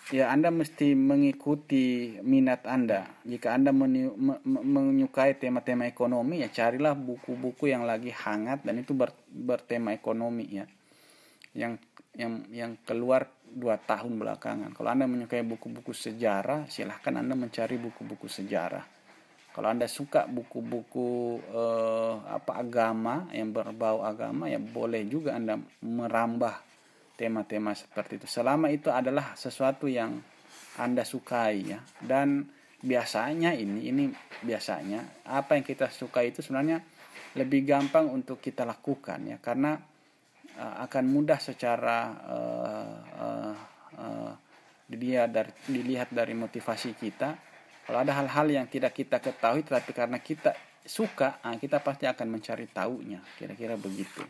ya 0.09 0.33
Anda 0.33 0.49
mesti 0.49 0.97
mengikuti 0.97 2.17
minat 2.25 2.65
Anda. 2.65 3.21
Jika 3.27 3.53
Anda 3.53 3.75
menyukai 3.75 5.37
tema-tema 5.37 5.85
ekonomi 5.85 6.41
ya 6.41 6.49
carilah 6.49 6.97
buku-buku 6.97 7.69
yang 7.69 7.85
lagi 7.85 8.15
hangat 8.15 8.65
dan 8.65 8.81
itu 8.81 8.97
ber, 8.97 9.13
bertema 9.29 9.93
ekonomi 9.93 10.47
ya. 10.49 10.65
Yang 11.53 11.73
yang 12.17 12.33
yang 12.51 12.73
keluar 12.83 13.29
dua 13.49 13.81
tahun 13.81 14.21
belakangan. 14.21 14.73
Kalau 14.77 14.91
Anda 14.91 15.05
menyukai 15.09 15.45
buku-buku 15.45 15.93
sejarah, 15.93 16.69
silahkan 16.69 17.19
Anda 17.19 17.37
mencari 17.37 17.77
buku-buku 17.81 18.29
sejarah. 18.29 18.98
Kalau 19.59 19.75
Anda 19.75 19.91
suka 19.91 20.31
buku-buku 20.31 21.43
eh, 21.51 22.15
apa 22.31 22.63
agama 22.63 23.27
yang 23.35 23.51
berbau 23.51 24.07
agama 24.07 24.47
ya 24.47 24.63
boleh 24.63 25.03
juga 25.11 25.35
Anda 25.35 25.59
merambah 25.83 26.55
tema-tema 27.19 27.75
seperti 27.75 28.23
itu. 28.23 28.31
Selama 28.31 28.71
itu 28.71 28.95
adalah 28.95 29.35
sesuatu 29.35 29.91
yang 29.91 30.15
anda 30.79 31.03
sukai 31.03 31.75
ya. 31.75 31.83
Dan 31.99 32.47
biasanya 32.79 33.51
ini 33.59 33.91
ini 33.91 34.05
biasanya 34.47 35.27
apa 35.27 35.59
yang 35.59 35.67
kita 35.67 35.91
suka 35.91 36.23
itu 36.23 36.39
sebenarnya 36.39 36.79
lebih 37.35 37.67
gampang 37.67 38.07
untuk 38.07 38.39
kita 38.39 38.63
lakukan 38.63 39.19
ya. 39.27 39.37
Karena 39.43 39.75
uh, 40.55 40.75
akan 40.87 41.05
mudah 41.11 41.43
secara 41.43 41.99
uh, 42.31 42.99
uh, 43.19 43.55
uh, 43.99 44.33
dilihat 44.87 45.35
dari 45.35 45.51
dilihat 45.67 46.09
dari 46.15 46.33
motivasi 46.39 46.95
kita 46.95 47.48
kalau 47.89 48.05
ada 48.05 48.13
hal-hal 48.13 48.47
yang 48.53 48.67
tidak 48.69 48.93
kita 48.93 49.17
ketahui 49.19 49.65
tetapi 49.65 49.91
karena 49.97 50.21
kita 50.21 50.53
suka 50.85 51.41
uh, 51.41 51.57
kita 51.57 51.81
pasti 51.81 52.05
akan 52.05 52.29
mencari 52.29 52.69
tahunya 52.69 53.25
kira-kira 53.41 53.81
begitu 53.81 54.21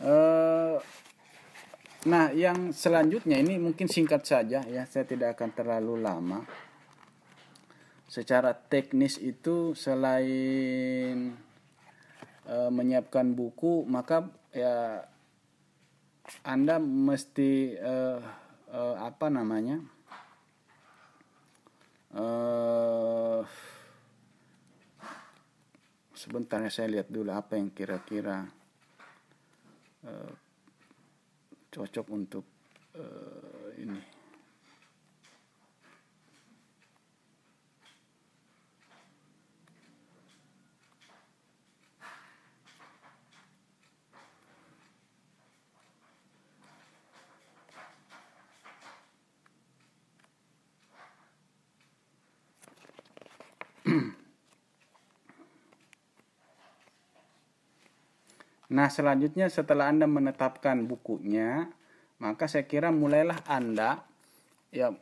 Eh, 0.00 0.76
nah, 2.08 2.32
yang 2.32 2.72
selanjutnya 2.72 3.36
ini 3.36 3.60
mungkin 3.60 3.84
singkat 3.84 4.24
saja 4.24 4.64
ya, 4.64 4.88
saya 4.88 5.04
tidak 5.04 5.36
akan 5.36 5.50
terlalu 5.52 6.00
lama. 6.00 6.40
Secara 8.10 8.56
teknis 8.56 9.22
itu 9.22 9.76
selain 9.78 11.30
uh, 12.42 12.66
menyiapkan 12.74 13.38
buku, 13.38 13.86
maka 13.86 14.26
ya 14.50 15.06
Anda 16.42 16.82
mesti 16.82 17.78
uh, 17.78 18.18
uh, 18.74 18.96
apa 18.98 19.30
namanya? 19.30 19.78
Uh, 22.10 23.46
sebentar 26.10 26.58
ya 26.58 26.68
saya 26.68 26.90
lihat 26.90 27.08
dulu 27.08 27.30
apa 27.30 27.54
yang 27.54 27.70
kira-kira 27.70 28.44
uh, 30.04 30.32
cocok 31.70 32.06
untuk 32.10 32.44
uh, 32.98 33.70
ini 33.78 34.19
Nah, 58.70 58.86
selanjutnya 58.86 59.50
setelah 59.50 59.90
Anda 59.90 60.06
menetapkan 60.06 60.86
bukunya, 60.86 61.66
maka 62.22 62.46
saya 62.46 62.70
kira 62.70 62.94
mulailah 62.94 63.42
Anda 63.50 64.06
ya 64.70 64.94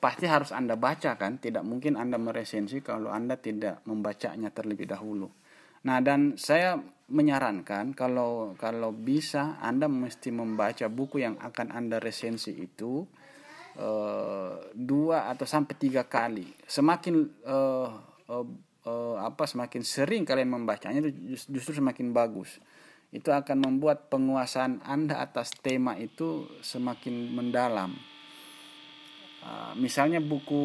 pasti 0.00 0.24
harus 0.24 0.56
Anda 0.56 0.80
baca 0.80 1.16
kan, 1.20 1.36
tidak 1.36 1.68
mungkin 1.68 2.00
Anda 2.00 2.16
meresensi 2.16 2.80
kalau 2.80 3.12
Anda 3.12 3.36
tidak 3.36 3.84
membacanya 3.84 4.48
terlebih 4.48 4.88
dahulu. 4.88 5.28
Nah, 5.84 6.00
dan 6.00 6.40
saya 6.40 6.80
menyarankan 7.12 7.92
kalau 7.92 8.56
kalau 8.56 8.96
bisa 8.96 9.60
Anda 9.60 9.84
mesti 9.84 10.32
membaca 10.32 10.88
buku 10.88 11.20
yang 11.20 11.36
akan 11.36 11.76
Anda 11.76 12.00
resensi 12.00 12.56
itu 12.56 13.04
uh, 13.76 14.56
dua 14.72 15.28
atau 15.28 15.44
sampai 15.44 15.76
tiga 15.76 16.08
kali. 16.08 16.48
Semakin 16.64 17.28
uh, 17.44 17.88
uh, 18.32 18.46
uh, 18.88 19.16
apa 19.20 19.44
semakin 19.44 19.84
sering 19.84 20.24
kalian 20.24 20.48
membacanya 20.48 21.04
itu 21.04 21.44
justru 21.52 21.76
semakin 21.76 22.16
bagus 22.16 22.56
itu 23.14 23.30
akan 23.30 23.62
membuat 23.62 24.10
penguasaan 24.10 24.82
Anda 24.82 25.22
atas 25.22 25.54
tema 25.54 25.94
itu 25.94 26.50
semakin 26.66 27.30
mendalam. 27.30 27.94
Uh, 29.44 29.76
misalnya 29.78 30.18
buku 30.18 30.64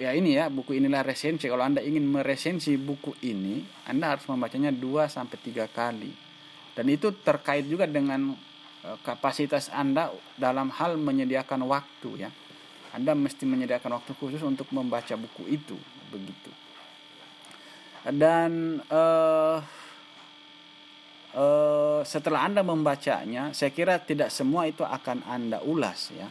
ya 0.00 0.16
ini 0.16 0.40
ya 0.40 0.48
buku 0.48 0.80
inilah 0.80 1.04
resensi. 1.04 1.50
Kalau 1.50 1.66
anda 1.66 1.82
ingin 1.82 2.06
meresensi 2.06 2.78
buku 2.78 3.18
ini 3.26 3.66
anda 3.90 4.14
harus 4.14 4.24
membacanya 4.30 4.70
2 4.70 5.10
sampai 5.10 5.36
tiga 5.42 5.66
kali. 5.68 6.14
Dan 6.78 6.86
itu 6.88 7.10
terkait 7.20 7.66
juga 7.66 7.90
dengan 7.90 8.32
uh, 8.86 8.98
kapasitas 9.02 9.68
anda 9.74 10.14
dalam 10.38 10.70
hal 10.72 10.96
menyediakan 10.96 11.68
waktu 11.68 12.22
ya. 12.22 12.30
Anda 12.94 13.12
mesti 13.12 13.44
menyediakan 13.44 13.98
waktu 14.00 14.16
khusus 14.16 14.40
untuk 14.40 14.72
membaca 14.72 15.12
buku 15.18 15.52
itu 15.52 15.76
begitu. 16.08 16.48
Dan 18.08 18.80
uh, 18.88 19.60
uh, 21.34 22.00
setelah 22.06 22.46
Anda 22.46 22.62
membacanya, 22.64 23.52
saya 23.52 23.74
kira 23.74 24.00
tidak 24.00 24.32
semua 24.32 24.68
itu 24.68 24.86
akan 24.86 25.24
Anda 25.26 25.60
ulas 25.64 26.12
ya. 26.14 26.28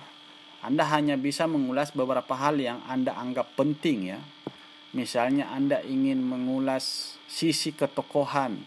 Anda 0.66 0.90
hanya 0.90 1.16
bisa 1.16 1.46
mengulas 1.46 1.94
beberapa 1.94 2.34
hal 2.34 2.58
yang 2.58 2.82
Anda 2.90 3.14
anggap 3.14 3.54
penting 3.54 4.10
ya. 4.10 4.20
Misalnya 4.98 5.54
Anda 5.54 5.86
ingin 5.86 6.18
mengulas 6.24 7.16
sisi 7.30 7.76
ketokohan 7.76 8.58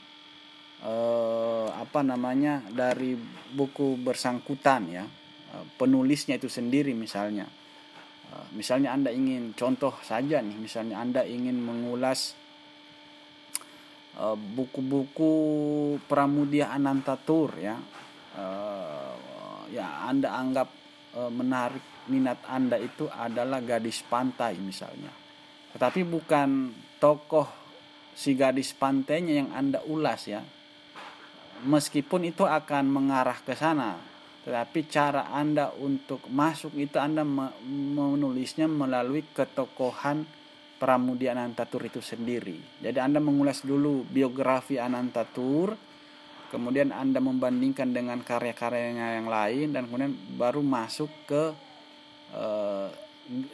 eh, 0.86 1.68
apa 1.74 2.00
namanya 2.06 2.62
dari 2.70 3.18
buku 3.52 3.98
bersangkutan 3.98 4.82
ya. 4.88 5.04
Eh, 5.50 5.64
penulisnya 5.74 6.38
itu 6.38 6.46
sendiri 6.46 6.94
misalnya. 6.94 7.50
Eh, 8.30 8.46
misalnya 8.54 8.94
Anda 8.94 9.10
ingin 9.10 9.58
contoh 9.58 9.92
saja 10.06 10.38
nih, 10.38 10.56
misalnya 10.56 11.02
Anda 11.02 11.26
ingin 11.26 11.58
mengulas 11.58 12.38
Eh, 14.20 14.36
buku-buku 14.36 15.32
Pramudia 16.04 16.68
Anantatur 16.76 17.56
ya. 17.56 17.80
Uh, 18.30 19.16
ya 19.72 20.06
Anda 20.06 20.36
anggap 20.38 20.68
uh, 21.18 21.32
menarik 21.32 21.82
minat 22.06 22.38
Anda 22.46 22.76
itu 22.76 23.08
adalah 23.08 23.64
gadis 23.64 24.04
pantai 24.04 24.60
misalnya. 24.60 25.08
Tetapi 25.72 26.04
bukan 26.04 26.68
tokoh 27.00 27.48
si 28.12 28.36
gadis 28.36 28.76
pantainya 28.76 29.40
yang 29.40 29.50
Anda 29.56 29.80
ulas 29.88 30.28
ya. 30.28 30.44
Meskipun 31.64 32.28
itu 32.28 32.44
akan 32.44 32.92
mengarah 32.92 33.40
ke 33.40 33.56
sana 33.56 33.96
tetapi 34.40 34.88
cara 34.88 35.28
Anda 35.36 35.68
untuk 35.76 36.24
masuk 36.32 36.72
itu 36.80 36.96
Anda 36.96 37.28
menulisnya 37.68 38.64
melalui 38.64 39.20
ketokohan 39.36 40.24
Pramudia 40.80 41.36
Anantatur 41.36 41.84
itu 41.84 42.00
sendiri. 42.00 42.56
Jadi 42.80 42.96
Anda 42.96 43.20
mengulas 43.20 43.60
dulu 43.60 44.08
biografi 44.08 44.80
Anantatur, 44.80 45.76
kemudian 46.48 46.88
Anda 46.88 47.20
membandingkan 47.20 47.92
dengan 47.92 48.24
karya-karyanya 48.24 49.20
yang 49.20 49.28
lain 49.28 49.76
dan 49.76 49.92
kemudian 49.92 50.16
baru 50.40 50.64
masuk 50.64 51.12
ke 51.28 51.52
uh, 52.32 52.88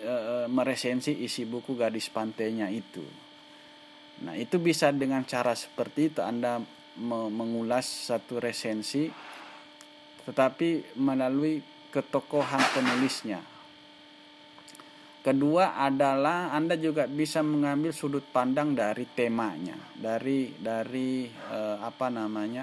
uh, 0.07 0.47
meresensi 0.47 1.19
isi 1.27 1.43
buku 1.43 1.75
Gadis 1.75 2.07
Pantainya 2.15 2.71
itu. 2.71 3.03
Nah, 4.23 4.39
itu 4.39 4.63
bisa 4.63 4.95
dengan 4.95 5.27
cara 5.27 5.53
seperti 5.53 6.15
itu 6.15 6.23
Anda 6.23 6.63
mengulas 7.29 8.09
satu 8.09 8.41
resensi 8.41 9.11
tetapi 10.25 10.97
melalui 10.97 11.61
ketokohan 11.93 12.65
penulisnya 12.73 13.56
Kedua 15.27 15.75
adalah 15.75 16.55
Anda 16.55 16.79
juga 16.79 17.11
bisa 17.11 17.43
mengambil 17.43 17.91
sudut 17.91 18.23
pandang 18.31 18.79
dari 18.79 19.11
temanya, 19.11 19.75
dari 19.99 20.55
dari 20.55 21.27
uh, 21.51 21.83
apa 21.83 22.07
namanya 22.15 22.63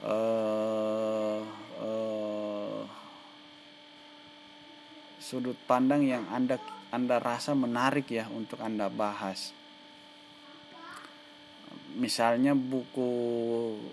uh, 0.00 1.44
uh, 1.84 2.80
sudut 5.20 5.60
pandang 5.68 6.08
yang 6.08 6.24
Anda 6.32 6.56
Anda 6.88 7.20
rasa 7.20 7.52
menarik 7.52 8.08
ya 8.08 8.32
untuk 8.32 8.64
Anda 8.64 8.88
bahas. 8.88 9.52
Misalnya 12.00 12.56
buku 12.56 13.12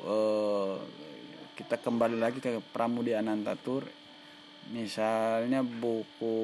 uh, 0.08 0.80
kita 1.60 1.76
kembali 1.76 2.16
lagi 2.16 2.40
ke 2.40 2.64
Pramudia 2.72 3.20
Anantatur 3.20 3.84
misalnya 4.72 5.62
buku 5.62 6.36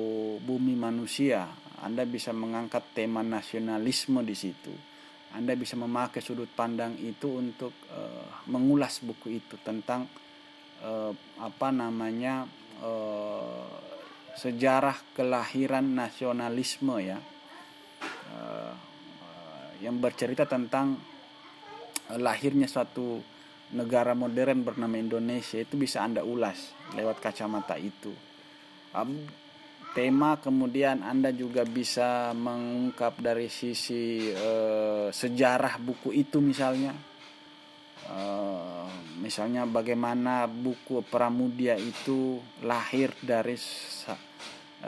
Bumi 0.43 0.75
Manusia, 0.75 1.47
Anda 1.80 2.03
bisa 2.03 2.36
mengangkat 2.36 2.91
tema 2.91 3.23
nasionalisme 3.23 4.19
di 4.21 4.36
situ. 4.36 4.73
Anda 5.32 5.55
bisa 5.55 5.75
memakai 5.75 6.23
sudut 6.23 6.47
pandang 6.51 6.95
itu 6.99 7.39
untuk 7.39 7.71
uh, 7.91 8.47
mengulas 8.47 9.03
buku 9.03 9.39
itu 9.43 9.59
tentang 9.59 10.07
uh, 10.84 11.11
apa 11.39 11.67
namanya 11.71 12.47
uh, 12.80 13.67
sejarah 14.39 14.95
kelahiran 15.17 15.84
nasionalisme 15.84 16.95
ya 17.03 17.19
uh, 18.32 18.73
yang 19.84 19.99
bercerita 19.99 20.47
tentang 20.47 20.95
lahirnya 22.15 22.71
suatu 22.71 23.19
negara 23.76 24.15
modern 24.15 24.63
bernama 24.63 24.95
Indonesia 24.95 25.59
itu 25.59 25.76
bisa 25.76 26.03
anda 26.03 26.24
ulas 26.24 26.72
lewat 26.95 27.20
kacamata 27.20 27.76
itu. 27.76 28.15
Um, 28.95 29.28
tema 29.91 30.39
kemudian 30.39 31.03
anda 31.03 31.34
juga 31.36 31.68
bisa 31.68 32.32
mengungkap 32.32 33.20
dari 33.20 33.51
sisi 33.51 34.32
uh, 34.32 35.11
sejarah 35.11 35.82
buku 35.82 36.15
itu 36.15 36.39
misalnya. 36.39 36.95
Uh, 38.07 38.88
misalnya 39.20 39.68
bagaimana 39.68 40.47
buku 40.47 41.03
Pramudia 41.03 41.76
itu 41.76 42.39
lahir 42.63 43.11
dari 43.20 43.59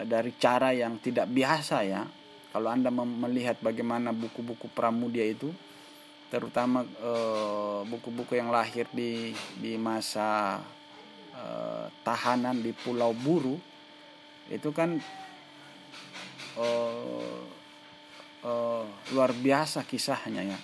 dari 0.07 0.31
cara 0.39 0.71
yang 0.71 1.01
tidak 1.03 1.27
biasa 1.27 1.77
ya. 1.83 2.07
Kalau 2.49 2.71
anda 2.71 2.89
melihat 2.93 3.59
bagaimana 3.59 4.15
buku-buku 4.15 4.71
Pramudia 4.71 5.27
itu 5.27 5.51
terutama 6.29 6.85
eh, 6.85 7.81
buku-buku 7.89 8.37
yang 8.37 8.53
lahir 8.53 8.85
di 8.93 9.33
di 9.57 9.73
masa 9.81 10.61
uh, 11.33 11.85
tahanan 12.05 12.61
di 12.61 12.71
Pulau 12.75 13.15
Buru 13.17 13.57
itu 14.49 14.69
kan 14.73 14.97
uh, 16.57 17.39
luar 19.13 19.31
biasa 19.33 19.83
kisahnya 19.85 20.43
ya. 20.45 20.59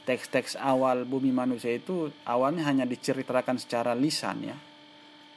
Teks-teks 0.00 0.56
awal 0.58 1.04
bumi 1.04 1.30
manusia 1.30 1.70
itu 1.70 2.10
awalnya 2.26 2.66
hanya 2.66 2.88
diceritakan 2.88 3.60
secara 3.60 3.92
lisan 3.94 4.42
ya. 4.42 4.56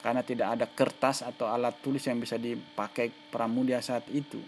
Karena 0.00 0.20
tidak 0.20 0.48
ada 0.60 0.66
kertas 0.68 1.24
atau 1.24 1.48
alat 1.48 1.80
tulis 1.80 2.04
yang 2.04 2.20
bisa 2.20 2.36
dipakai 2.36 3.08
pramudia 3.32 3.80
saat 3.80 4.04
itu. 4.12 4.40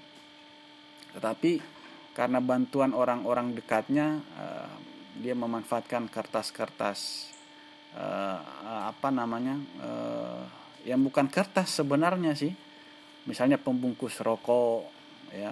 Tetapi 1.17 1.77
karena 2.13 2.41
bantuan 2.45 2.93
orang-orang 2.93 3.57
dekatnya 3.57 4.21
dia 5.21 5.33
memanfaatkan 5.33 6.09
kertas-kertas 6.12 7.31
uh, 7.97 8.41
apa 8.89 9.09
namanya 9.09 9.57
uh, 9.81 10.45
yang 10.87 11.03
bukan 11.03 11.27
kertas 11.27 11.83
sebenarnya 11.83 12.37
sih. 12.39 12.53
Misalnya 13.27 13.59
pembungkus 13.59 14.23
rokok 14.23 14.87
ya 15.35 15.51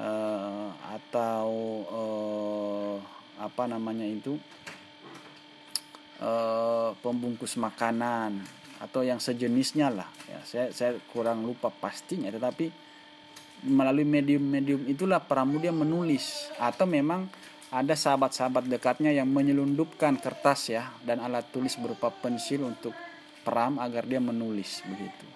uh, 0.00 0.68
atau 0.96 1.48
uh, 1.92 2.96
apa 3.36 3.68
namanya 3.68 4.08
itu 4.08 4.40
uh, 6.24 6.96
pembungkus 7.04 7.60
makanan 7.60 8.40
atau 8.80 9.04
yang 9.04 9.20
sejenisnya 9.20 9.92
lah. 9.92 10.08
Ya 10.24 10.40
saya 10.48 10.66
saya 10.72 10.96
kurang 11.12 11.44
lupa 11.44 11.68
pastinya 11.68 12.32
tetapi 12.32 12.88
melalui 13.66 14.06
medium-medium 14.06 14.86
itulah 14.86 15.20
Pramudia 15.20 15.74
menulis. 15.74 16.48
Atau 16.56 16.86
memang 16.86 17.26
ada 17.68 17.92
sahabat-sahabat 17.92 18.64
dekatnya 18.64 19.12
yang 19.12 19.28
menyelundupkan 19.28 20.16
kertas 20.16 20.72
ya 20.72 20.88
dan 21.04 21.20
alat 21.20 21.52
tulis 21.52 21.76
berupa 21.76 22.08
pensil 22.08 22.64
untuk 22.64 22.96
peram 23.44 23.76
agar 23.76 24.08
dia 24.08 24.20
menulis 24.20 24.80
begitu. 24.88 25.26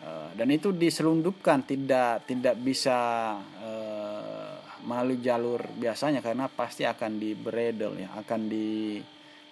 Uh, 0.00 0.32
dan 0.38 0.48
itu 0.48 0.72
diselundupkan 0.72 1.66
tidak 1.66 2.24
tidak 2.24 2.56
bisa 2.56 2.96
uh, 3.36 4.56
melalui 4.86 5.20
jalur 5.20 5.60
biasanya 5.76 6.24
karena 6.24 6.48
pasti 6.48 6.88
akan 6.88 7.20
di 7.20 7.36
bredel 7.36 8.00
ya 8.00 8.08
akan 8.16 8.40
di 8.48 8.96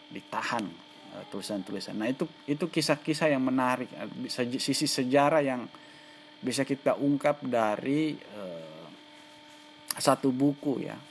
ditahan 0.08 0.64
uh, 1.18 1.24
tulisan-tulisan. 1.28 1.98
Nah 1.98 2.08
itu 2.08 2.24
itu 2.46 2.64
kisah-kisah 2.70 3.28
yang 3.34 3.42
menarik 3.42 3.90
sisi 4.56 4.86
sejarah 4.86 5.42
yang 5.44 5.66
bisa 6.38 6.62
kita 6.62 6.94
ungkap 6.94 7.42
dari 7.42 8.14
uh, 8.14 8.86
satu 9.98 10.30
buku 10.30 10.86
ya. 10.86 10.94
Eh, 10.94 11.07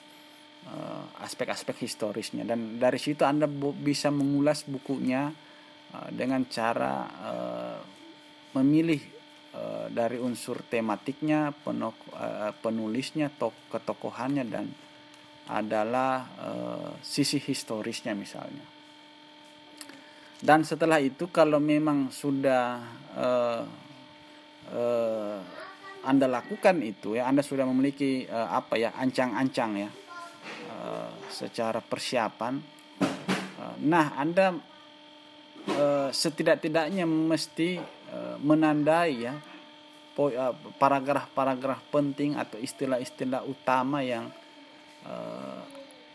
aspek-aspek 1.24 1.88
historisnya 1.88 2.44
dan 2.44 2.76
dari 2.76 3.00
situ 3.00 3.24
Anda 3.24 3.48
bisa 3.76 4.12
mengulas 4.12 4.68
bukunya 4.68 5.32
uh, 5.96 6.10
dengan 6.12 6.44
cara 6.52 6.96
uh, 7.08 7.80
memilih 8.56 9.16
dari 9.90 10.22
unsur 10.22 10.62
tematiknya, 10.70 11.50
penulisnya, 12.62 13.34
tok, 13.34 13.58
ketokohannya 13.74 14.46
dan 14.46 14.70
adalah 15.50 16.30
sisi 17.02 17.42
historisnya 17.42 18.14
misalnya. 18.14 18.62
Dan 20.38 20.62
setelah 20.62 21.02
itu 21.02 21.34
kalau 21.34 21.58
memang 21.58 22.14
sudah 22.14 22.86
Anda 26.06 26.28
lakukan 26.30 26.78
itu 26.86 27.18
ya 27.18 27.26
Anda 27.26 27.42
sudah 27.42 27.66
memiliki 27.66 28.30
apa 28.30 28.78
ya 28.78 28.94
ancang-ancang 28.94 29.72
ya 29.74 29.90
Eh, 30.88 31.12
secara 31.28 31.84
persiapan. 31.84 32.56
Uh, 33.04 33.76
nah, 33.84 34.16
Anda 34.16 34.56
uh, 34.56 36.10
setidak-tidaknya 36.10 37.04
mesti 37.04 38.00
menandai 38.40 39.14
ya 39.20 39.36
paragraf-paragraf 40.80 41.92
penting 41.92 42.40
atau 42.40 42.56
istilah-istilah 42.56 43.44
utama 43.44 44.00
yang 44.00 44.32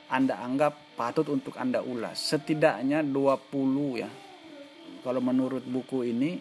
Anda 0.09 0.41
anggap 0.41 0.97
patut 0.97 1.29
untuk 1.29 1.61
Anda 1.61 1.85
ulas. 1.85 2.17
Setidaknya 2.17 3.05
20 3.05 4.01
ya. 4.01 4.09
Kalau 5.05 5.21
menurut 5.21 5.69
buku 5.69 6.09
ini 6.09 6.41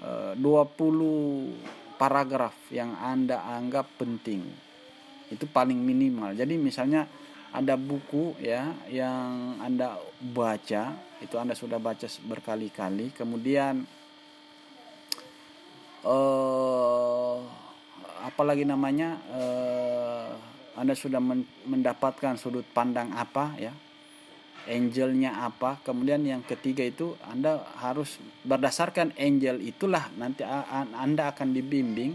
uh, 0.00 0.32
20 0.32 2.00
paragraf 2.00 2.56
yang 2.72 2.96
Anda 2.96 3.44
anggap 3.44 4.00
penting 4.00 4.67
itu 5.32 5.44
paling 5.48 5.76
minimal. 5.76 6.32
Jadi 6.36 6.54
misalnya 6.56 7.08
ada 7.48 7.80
buku 7.80 8.36
ya 8.40 8.76
yang 8.92 9.56
anda 9.64 9.96
baca 10.20 10.92
itu 11.24 11.34
anda 11.40 11.56
sudah 11.56 11.80
baca 11.80 12.04
berkali-kali 12.28 13.08
kemudian 13.16 13.88
eh 16.04 17.36
apalagi 18.28 18.68
namanya 18.68 19.16
eh, 19.32 20.28
anda 20.76 20.92
sudah 20.92 21.18
mendapatkan 21.64 22.36
sudut 22.36 22.68
pandang 22.70 23.10
apa 23.16 23.56
ya 23.56 23.72
angelnya 24.68 25.48
apa. 25.48 25.80
Kemudian 25.80 26.22
yang 26.22 26.44
ketiga 26.44 26.84
itu 26.84 27.16
anda 27.24 27.64
harus 27.80 28.20
berdasarkan 28.44 29.16
angel 29.16 29.64
itulah 29.64 30.12
nanti 30.20 30.44
anda 30.44 31.32
akan 31.32 31.56
dibimbing 31.56 32.12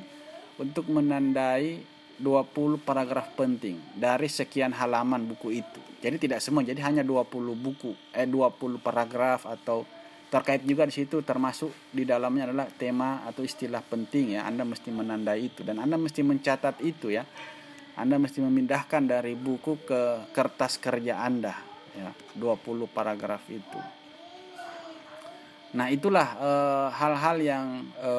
untuk 0.62 0.86
menandai 0.88 1.82
20 2.22 2.78
paragraf 2.84 3.34
penting 3.34 3.82
dari 3.98 4.30
sekian 4.30 4.74
halaman 4.74 5.26
buku 5.26 5.62
itu. 5.62 5.82
Jadi 6.04 6.20
tidak 6.20 6.44
semua, 6.44 6.62
jadi 6.62 6.84
hanya 6.86 7.02
20 7.02 7.56
buku, 7.58 7.96
eh 8.14 8.28
20 8.28 8.78
paragraf 8.84 9.48
atau 9.50 9.88
terkait 10.34 10.66
juga 10.66 10.90
di 10.90 10.94
situ 10.98 11.22
termasuk 11.22 11.70
di 11.94 12.10
dalamnya 12.10 12.50
adalah 12.50 12.66
tema 12.66 13.22
atau 13.26 13.46
istilah 13.46 13.86
penting 13.86 14.38
ya. 14.38 14.46
Anda 14.50 14.66
mesti 14.66 14.90
menandai 14.90 15.42
itu 15.46 15.62
dan 15.62 15.78
Anda 15.78 15.98
mesti 15.98 16.26
mencatat 16.26 16.82
itu 16.82 17.14
ya. 17.14 17.26
Anda 17.94 18.18
mesti 18.18 18.42
memindahkan 18.42 19.06
dari 19.06 19.38
buku 19.38 19.86
ke 19.86 20.34
kertas 20.34 20.82
kerja 20.82 21.22
Anda 21.22 21.54
ya, 21.94 22.10
20 22.34 22.90
paragraf 22.90 23.46
itu. 23.54 23.80
Nah, 25.74 25.90
itulah 25.90 26.28
eh, 26.38 26.88
hal-hal 26.94 27.38
e, 27.42 27.46
yang 27.50 27.68
e, 27.98 28.14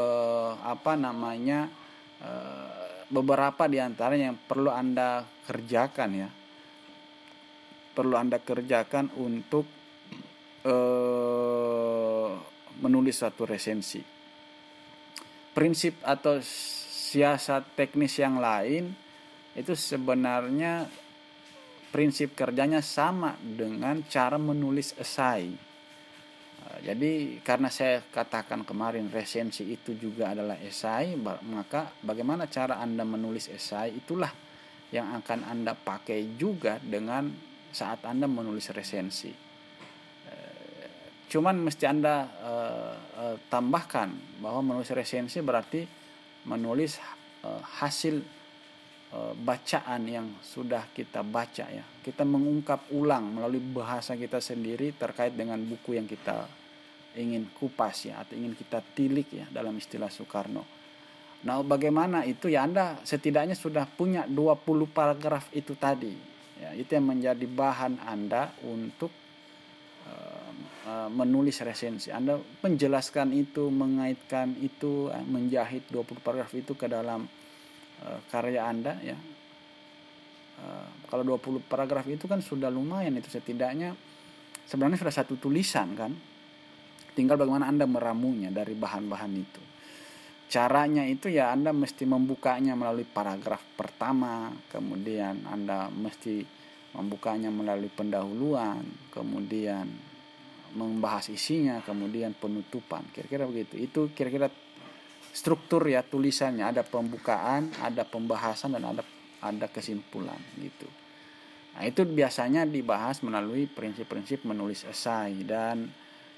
apa 0.58 0.98
namanya 0.98 1.70
e, 2.18 2.30
beberapa 3.14 3.70
di 3.70 3.78
antaranya 3.78 4.34
yang 4.34 4.40
perlu 4.42 4.74
Anda 4.74 5.22
kerjakan 5.46 6.10
ya. 6.18 6.28
Perlu 7.94 8.14
Anda 8.18 8.42
kerjakan 8.42 9.14
untuk 9.22 9.62
uh, 10.66 12.34
menulis 12.82 13.14
suatu 13.22 13.46
resensi. 13.46 14.02
Prinsip 15.54 16.02
atau 16.02 16.42
siasat 16.42 17.78
teknis 17.78 18.18
yang 18.18 18.42
lain 18.42 18.90
itu 19.54 19.78
sebenarnya 19.78 20.90
prinsip 21.94 22.34
kerjanya 22.34 22.82
sama 22.82 23.38
dengan 23.38 24.02
cara 24.10 24.34
menulis 24.34 24.98
esai 24.98 25.73
jadi 26.80 27.44
karena 27.44 27.68
saya 27.68 28.00
katakan 28.08 28.64
kemarin 28.64 29.12
resensi 29.12 29.68
itu 29.68 29.94
juga 30.00 30.32
adalah 30.32 30.56
esai, 30.58 31.14
maka 31.44 31.92
bagaimana 32.00 32.48
cara 32.48 32.80
Anda 32.80 33.04
menulis 33.04 33.52
esai 33.52 33.94
itulah 34.00 34.32
yang 34.88 35.12
akan 35.20 35.44
Anda 35.44 35.76
pakai 35.76 36.40
juga 36.40 36.80
dengan 36.80 37.28
saat 37.68 38.02
Anda 38.08 38.24
menulis 38.24 38.72
resensi. 38.72 39.28
Eh, 39.28 40.96
cuman 41.28 41.68
mesti 41.68 41.84
Anda 41.84 42.14
uh, 42.24 42.96
uh, 43.12 43.36
tambahkan 43.52 44.40
bahwa 44.40 44.74
menulis 44.74 44.88
resensi 44.96 45.44
berarti 45.44 45.84
menulis 46.48 46.96
hasil 47.80 48.24
bacaan 49.44 50.08
yang 50.08 50.26
sudah 50.40 50.88
kita 50.90 51.20
baca 51.22 51.68
ya. 51.68 51.84
Kita 52.00 52.24
mengungkap 52.24 52.88
ulang 52.96 53.36
melalui 53.36 53.60
bahasa 53.60 54.16
kita 54.16 54.40
sendiri 54.40 54.96
terkait 54.96 55.36
dengan 55.36 55.60
buku 55.60 55.94
yang 55.94 56.08
kita 56.08 56.48
ingin 57.14 57.46
kupas 57.54 58.10
ya 58.10 58.22
atau 58.22 58.34
ingin 58.34 58.54
kita 58.58 58.82
tilik 58.94 59.26
ya 59.30 59.46
dalam 59.50 59.74
istilah 59.78 60.10
Soekarno. 60.10 60.62
Nah, 61.44 61.60
bagaimana 61.60 62.24
itu 62.24 62.48
ya 62.48 62.64
Anda 62.64 62.98
setidaknya 63.04 63.52
sudah 63.52 63.84
punya 63.84 64.24
20 64.24 64.88
paragraf 64.88 65.52
itu 65.52 65.76
tadi. 65.76 66.16
Ya, 66.56 66.72
itu 66.72 66.96
yang 66.96 67.04
menjadi 67.04 67.44
bahan 67.44 68.00
Anda 68.00 68.56
untuk 68.64 69.12
uh, 70.08 70.52
uh, 70.88 71.08
menulis 71.12 71.60
resensi. 71.60 72.08
Anda 72.08 72.40
menjelaskan 72.64 73.36
itu, 73.36 73.68
mengaitkan 73.68 74.56
itu, 74.56 75.12
uh, 75.12 75.20
menjahit 75.28 75.84
20 75.92 76.24
paragraf 76.24 76.54
itu 76.56 76.72
ke 76.72 76.88
dalam 76.88 77.28
uh, 78.02 78.18
karya 78.32 78.64
Anda 78.64 78.94
ya. 79.04 79.18
Kalau 81.10 81.26
20 81.26 81.66
paragraf 81.66 82.06
itu 82.06 82.30
kan 82.30 82.38
sudah 82.38 82.70
lumayan 82.70 83.18
itu 83.18 83.26
setidaknya 83.26 83.92
sebenarnya 84.64 85.02
sudah 85.02 85.14
satu 85.14 85.34
tulisan 85.36 85.92
kan 85.98 86.14
tinggal 87.14 87.38
bagaimana 87.38 87.70
anda 87.70 87.86
meramunya 87.86 88.50
dari 88.50 88.74
bahan-bahan 88.74 89.32
itu. 89.34 89.62
Caranya 90.50 91.02
itu 91.08 91.32
ya 91.32 91.50
anda 91.50 91.72
mesti 91.72 92.04
membukanya 92.04 92.76
melalui 92.76 93.08
paragraf 93.08 93.64
pertama 93.74 94.52
kemudian 94.68 95.48
anda 95.48 95.88
mesti 95.88 96.44
membukanya 96.94 97.50
melalui 97.50 97.90
pendahuluan 97.90 98.84
kemudian 99.10 99.88
membahas 100.74 101.30
isinya 101.30 101.80
kemudian 101.82 102.34
penutupan. 102.34 103.06
Kira-kira 103.14 103.46
begitu. 103.46 103.78
Itu 103.78 104.00
kira-kira 104.12 104.50
struktur 105.32 105.86
ya 105.86 106.02
tulisannya. 106.04 106.66
Ada 106.66 106.82
pembukaan 106.84 107.72
ada 107.80 108.02
pembahasan 108.04 108.76
dan 108.76 108.84
ada 108.84 109.02
ada 109.42 109.66
kesimpulan 109.70 110.38
gitu. 110.58 110.86
Nah, 111.74 111.82
itu 111.82 112.06
biasanya 112.06 112.62
dibahas 112.62 113.18
melalui 113.26 113.66
prinsip-prinsip 113.66 114.46
menulis 114.46 114.86
esai 114.86 115.42
dan 115.42 115.90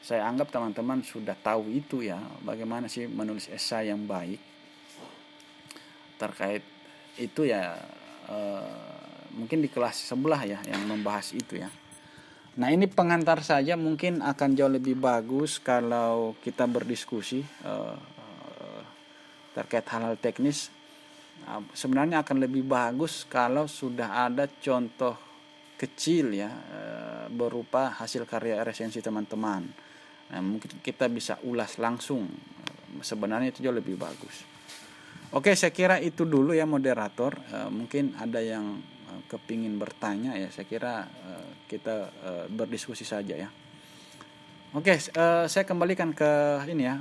saya 0.06 0.22
anggap 0.30 0.54
teman-teman 0.54 1.02
sudah 1.02 1.34
tahu 1.34 1.66
itu 1.74 2.06
ya, 2.06 2.22
bagaimana 2.46 2.86
sih 2.86 3.10
menulis 3.10 3.50
esai 3.50 3.90
yang 3.90 4.06
baik. 4.06 4.38
Terkait 6.14 6.62
itu 7.18 7.42
ya 7.42 7.74
eh, 8.30 8.94
mungkin 9.34 9.58
di 9.58 9.66
kelas 9.66 10.06
sebelah 10.06 10.46
ya 10.46 10.62
yang 10.62 10.86
membahas 10.86 11.34
itu 11.34 11.58
ya. 11.58 11.66
Nah, 12.56 12.70
ini 12.70 12.86
pengantar 12.86 13.42
saja 13.42 13.74
mungkin 13.74 14.22
akan 14.22 14.54
jauh 14.54 14.70
lebih 14.70 14.94
bagus 14.94 15.58
kalau 15.58 16.38
kita 16.38 16.70
berdiskusi 16.70 17.42
eh, 17.66 17.96
terkait 19.58 19.90
hal-hal 19.90 20.14
teknis 20.22 20.70
sebenarnya 21.74 22.22
akan 22.22 22.46
lebih 22.46 22.62
bagus 22.62 23.24
kalau 23.28 23.66
sudah 23.66 24.28
ada 24.30 24.46
contoh 24.62 25.18
kecil 25.74 26.30
ya 26.30 26.48
eh, 26.48 27.24
berupa 27.34 27.90
hasil 27.90 28.22
karya 28.22 28.62
resensi 28.62 29.02
teman-teman. 29.02 29.85
Nah, 30.32 30.42
mungkin 30.42 30.82
kita 30.82 31.06
bisa 31.06 31.38
ulas 31.46 31.78
langsung. 31.78 32.26
Sebenarnya 33.02 33.52
itu 33.52 33.60
jauh 33.62 33.76
lebih 33.76 33.94
bagus. 33.94 34.42
Oke, 35.34 35.52
saya 35.58 35.74
kira 35.74 36.00
itu 36.00 36.24
dulu 36.24 36.54
ya 36.54 36.64
moderator. 36.64 37.36
Eh, 37.52 37.70
mungkin 37.70 38.16
ada 38.16 38.40
yang 38.40 38.78
eh, 38.82 39.20
kepingin 39.30 39.76
bertanya 39.76 40.34
ya. 40.38 40.48
Saya 40.50 40.66
kira 40.66 40.94
kita 41.66 42.10
berdiskusi 42.46 43.02
saja 43.02 43.34
ya. 43.34 43.50
Oke, 44.70 45.02
saya 45.50 45.64
kembalikan 45.66 46.14
ke 46.14 46.62
ini 46.70 46.86
ya 46.86 46.94